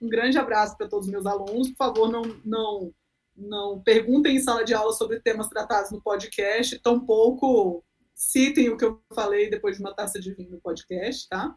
[0.00, 1.68] um grande abraço para todos os meus alunos.
[1.68, 2.92] Por favor, não, não
[3.36, 8.84] não perguntem em sala de aula sobre temas tratados no podcast, tampouco citem o que
[8.84, 11.54] eu falei depois de uma taça de vinho no podcast, tá?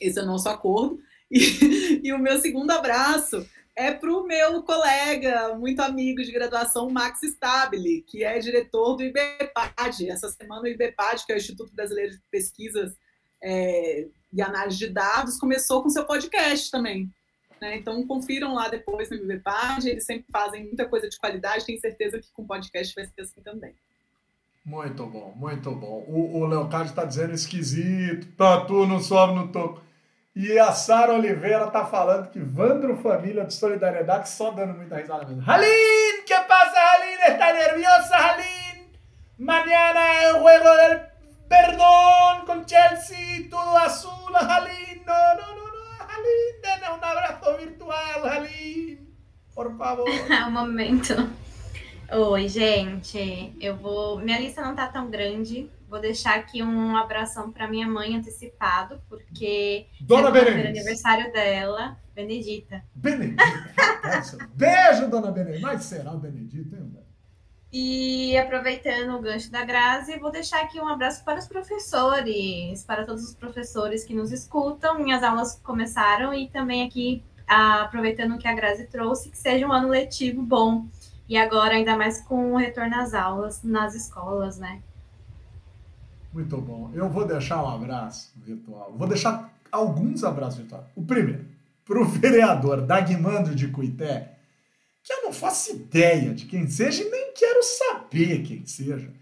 [0.00, 0.98] Esse é o nosso acordo.
[1.30, 6.88] E, e o meu segundo abraço é para o meu colega, muito amigo de graduação,
[6.88, 10.08] Max Stabile, que é diretor do IBPAD.
[10.08, 12.96] Essa semana o IBPAD, que é o Instituto Brasileiro de Pesquisas
[13.42, 17.12] é, e Análise de Dados, começou com seu podcast também.
[17.60, 17.76] Né?
[17.76, 22.18] Então, confiram lá depois no MVPAD, eles sempre fazem muita coisa de qualidade, tenho certeza
[22.18, 23.74] que com podcast vai ser assim também.
[24.64, 26.04] Muito bom, muito bom.
[26.06, 29.82] O, o Leocádio está dizendo esquisito, tatu não sobe no toco.
[30.36, 35.26] E a Sara Oliveira está falando que Vandro Família de Solidariedade só dando muita risada
[35.26, 35.42] mesmo.
[35.44, 37.32] Halim, que passa, Halim?
[37.32, 38.88] Está nerviosa, Halim?
[39.38, 41.00] Mañana el juego del
[41.48, 45.02] perdón con Chelsea, todo azul, Halim.
[45.06, 45.67] No, no, no.
[46.18, 48.98] Aline, dê um abraço virtual, Aline.
[49.54, 50.06] Por favor.
[50.46, 51.14] um momento.
[52.10, 53.54] Oi, gente.
[53.60, 54.18] Eu vou.
[54.18, 59.00] Minha lista não tá tão grande, Vou deixar aqui um abração para minha mãe antecipado,
[59.08, 60.68] porque Dona é Benedita.
[60.68, 62.84] aniversário dela, Benedita.
[62.94, 63.42] Benedita.
[64.52, 65.66] Beijo, dona Benedita.
[65.66, 66.94] Mas será o Benedito, hein?
[67.70, 73.04] E aproveitando o gancho da Grazi, vou deixar aqui um abraço para os professores, para
[73.04, 74.98] todos os professores que nos escutam.
[74.98, 79.66] Minhas aulas começaram e também aqui, ah, aproveitando o que a Grazi trouxe, que seja
[79.66, 80.86] um ano letivo bom.
[81.28, 84.80] E agora, ainda mais com o retorno às aulas nas escolas, né?
[86.32, 86.90] Muito bom.
[86.94, 88.94] Eu vou deixar um abraço virtual.
[88.96, 90.86] Vou deixar alguns abraços virtuais.
[90.96, 91.44] O primeiro,
[91.84, 94.37] para o vereador Dagmando de Cuité,
[95.02, 99.12] que eu não faço ideia de quem seja e nem quero saber quem seja.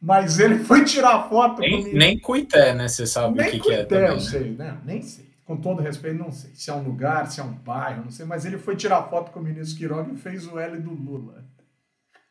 [0.00, 2.88] Mas ele foi tirar foto Nem, nem Cuité, né?
[2.88, 4.08] Você sabe Nem o que, que é Cuité, também.
[4.08, 4.20] eu né?
[4.20, 4.80] sei, né?
[4.84, 5.34] Nem sei.
[5.44, 6.54] Com todo respeito, não sei.
[6.54, 8.26] Se é um lugar, se é um bairro, não sei.
[8.26, 11.44] Mas ele foi tirar foto com o ministro Quiroga e fez o L do Lula.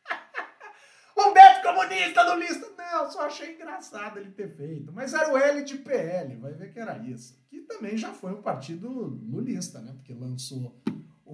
[1.18, 2.66] Humberto comunista do lista.
[2.78, 4.92] Não, só achei engraçado ele ter feito.
[4.92, 7.36] Mas era o L de PL, vai ver que era isso.
[7.50, 9.92] Que também já foi um partido lulista, né?
[9.96, 10.80] Porque lançou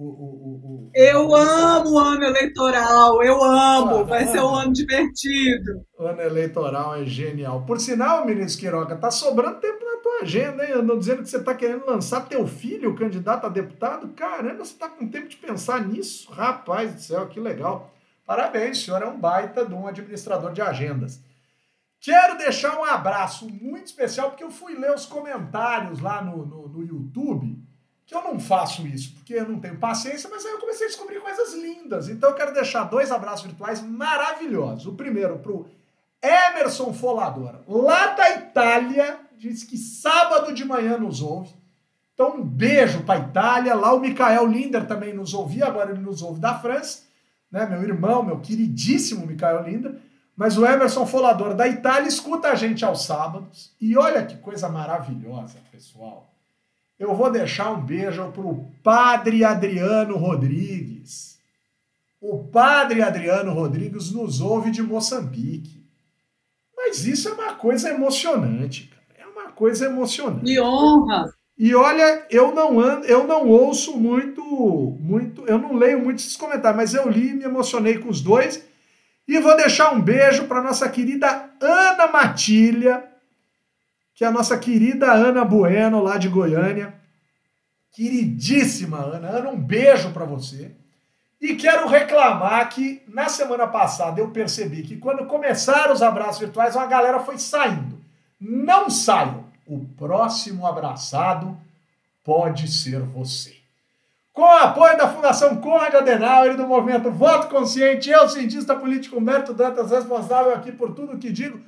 [0.01, 0.09] o.
[0.09, 4.73] o, o, o Eu amo o ano eleitoral, eu amo, Ah, vai ser um ano
[4.73, 5.85] divertido.
[5.99, 7.63] Ano eleitoral é genial.
[7.65, 10.73] Por sinal, ministro Quiroga, tá sobrando tempo na tua agenda, hein?
[10.73, 14.09] Andam dizendo que você tá querendo lançar teu filho, candidato a deputado.
[14.09, 16.31] Caramba, você tá com tempo de pensar nisso?
[16.31, 17.91] Rapaz do céu, que legal.
[18.25, 21.21] Parabéns, o senhor é um baita de um administrador de agendas.
[21.99, 26.67] Quero deixar um abraço muito especial, porque eu fui ler os comentários lá no, no,
[26.67, 27.50] no YouTube,
[28.11, 30.89] que eu não faço isso, porque eu não tenho paciência, mas aí eu comecei a
[30.89, 32.09] descobrir coisas lindas.
[32.09, 34.85] Então eu quero deixar dois abraços virtuais maravilhosos.
[34.85, 35.65] O primeiro pro
[36.21, 41.55] Emerson Folador, lá da Itália, diz que sábado de manhã nos ouve.
[42.13, 43.73] Então um beijo para Itália.
[43.75, 47.03] Lá o Mikael Linder também nos ouvia, agora ele nos ouve da França,
[47.49, 47.65] né?
[47.65, 49.95] Meu irmão, meu queridíssimo Mikael Linder.
[50.35, 53.73] Mas o Emerson Folador da Itália escuta a gente aos sábados.
[53.79, 56.30] E olha que coisa maravilhosa, pessoal.
[57.01, 61.39] Eu vou deixar um beijo pro Padre Adriano Rodrigues.
[62.21, 65.83] O Padre Adriano Rodrigues nos ouve de Moçambique.
[66.77, 69.01] Mas isso é uma coisa emocionante, cara.
[69.17, 70.45] É uma coisa emocionante.
[70.45, 71.33] Que honra!
[71.57, 74.43] E olha, eu não ando, eu não ouço muito,
[74.99, 78.21] muito, eu não leio muito esses comentários, mas eu li e me emocionei com os
[78.21, 78.63] dois.
[79.27, 83.10] E vou deixar um beijo para nossa querida Ana Matilha,
[84.21, 86.93] que é a nossa querida Ana Bueno, lá de Goiânia.
[87.91, 89.29] Queridíssima Ana.
[89.29, 90.75] Ana, um beijo para você.
[91.41, 96.75] E quero reclamar que na semana passada eu percebi que quando começaram os abraços virtuais,
[96.75, 97.99] uma galera foi saindo.
[98.39, 99.45] Não saiam.
[99.65, 101.57] O próximo abraçado
[102.23, 103.55] pode ser você.
[104.31, 109.17] Com o apoio da Fundação Conrad Adenauer e do movimento Voto Consciente, eu, cientista político
[109.17, 111.59] Humberto Dantas, responsável aqui por tudo que digo,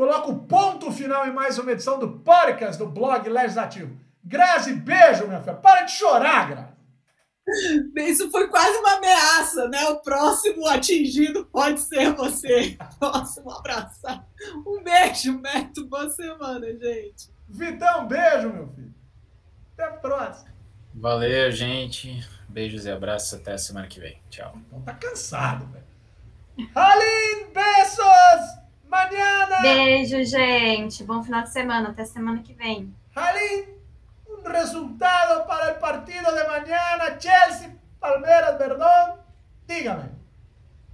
[0.00, 3.94] coloco ponto final em mais uma edição do podcast do blog Legislativo.
[4.24, 5.56] Grazi, beijo, minha filha.
[5.56, 6.70] Para de chorar, Grazi.
[8.08, 9.84] Isso foi quase uma ameaça, né?
[9.90, 12.78] O próximo atingido pode ser você.
[12.98, 14.00] Próximo abraço.
[14.66, 15.86] Um beijo, Beto.
[15.86, 17.28] Boa semana, gente.
[17.46, 18.94] Vitão, beijo, meu filho.
[19.74, 20.50] Até a próxima.
[20.94, 22.26] Valeu, gente.
[22.48, 23.34] Beijos e abraços.
[23.34, 24.18] Até a semana que vem.
[24.30, 24.56] Tchau.
[24.66, 26.70] Então tá cansado, velho.
[26.74, 28.59] Aline, beijos!
[28.90, 29.60] Mañana!
[29.62, 31.04] Beijo, gente.
[31.04, 31.90] Bom final de semana.
[31.90, 32.92] Até semana que vem.
[33.14, 33.68] Aline,
[34.26, 37.16] un resultado para el partido de mañana.
[37.18, 39.20] Chelsea, Palmeiras, perdón.
[39.66, 40.10] Dígame.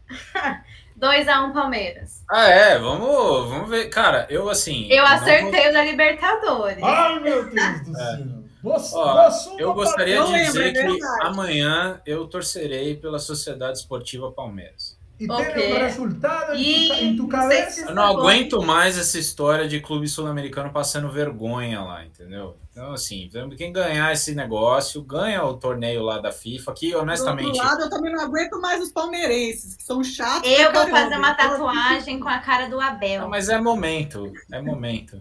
[0.99, 2.23] 2x1 Palmeiras.
[2.31, 2.79] Ah, é.
[2.79, 3.89] Vamos, vamos ver.
[3.89, 4.87] Cara, eu assim.
[4.91, 6.83] Eu acertei o da Libertadores.
[6.83, 8.47] Ai, meu Deus do céu.
[8.63, 14.96] Boa, Ó, Eu gostaria de dizer é que amanhã eu torcerei pela Sociedade Esportiva Palmeiras.
[15.19, 15.47] E Ok.
[15.55, 17.71] tem um resultado E em tu não cabeça?
[17.71, 22.59] se- Eu não aguento mais essa história de clube sul-americano passando vergonha lá, entendeu?
[22.71, 27.47] Então, assim, quem ganhar esse negócio, ganha o torneio lá da FIFA, que Do honestamente.
[27.47, 30.51] outro lado, eu também não aguento mais os palmeirenses, que são chatos.
[30.51, 30.91] Eu vou caramba.
[30.99, 33.27] fazer uma tatuagem com a cara do Abel.
[33.29, 35.19] mas é momento, é momento.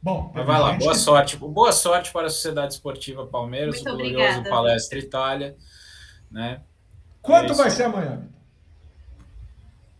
[0.00, 1.36] Bom, Mas vai lá, gente, boa sorte.
[1.38, 4.50] Boa sorte para a Sociedade Esportiva Palmeiras, Muito o glorioso obrigada.
[4.50, 5.56] Palestra Itália,
[6.30, 6.60] né?
[7.22, 8.28] Quanto É vai ser amanhã?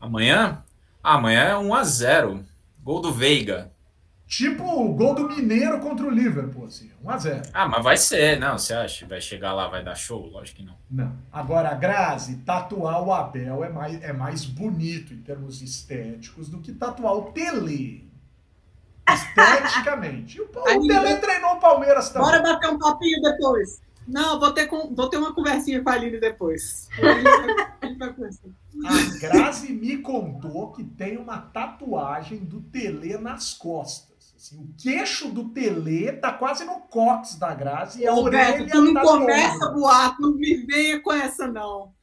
[0.05, 0.63] Amanhã?
[1.03, 2.45] Ah, amanhã é 1 a 0
[2.83, 3.73] Gol do Veiga.
[4.27, 7.49] Tipo o gol do Mineiro contra o Liverpool, assim, 1x0.
[7.55, 9.07] Ah, mas vai ser, não, você acha?
[9.07, 10.27] Vai chegar lá, vai dar show?
[10.27, 10.75] Lógico que não.
[10.91, 11.17] Não.
[11.33, 16.61] Agora, a Grazi, tatuar o Abel é mais, é mais bonito em termos estéticos do
[16.61, 18.11] que tatuar o Tele.
[19.09, 20.37] Esteticamente.
[20.37, 22.29] E o, o Tele treinou o Palmeiras também.
[22.29, 23.81] Bora bater um papinho depois.
[24.07, 26.89] Não, vou ter, com, vou ter uma conversinha com a Aline depois.
[28.85, 34.35] a Grazi me contou que tem uma tatuagem do Tele nas costas.
[34.37, 38.71] Assim, o queixo do Tele tá quase no cóccix da Grazi e a Roberto, orelha
[38.71, 39.73] tu não tá começa longa.
[39.73, 41.95] boato, não me venha com essa não.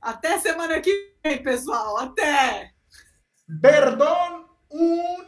[0.00, 1.98] Até semana que vem, pessoal.
[1.98, 2.72] Até!
[3.60, 5.24] Perdão, um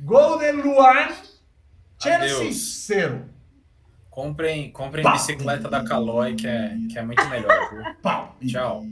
[0.00, 1.08] Golden Luan,
[2.02, 3.33] Chelsea 0.
[4.14, 5.12] Comprem, comprem Pau.
[5.14, 7.68] bicicleta da Caloi, que é, que é muito melhor.
[7.70, 7.82] viu?
[8.00, 8.36] Pau.
[8.46, 8.84] Tchau.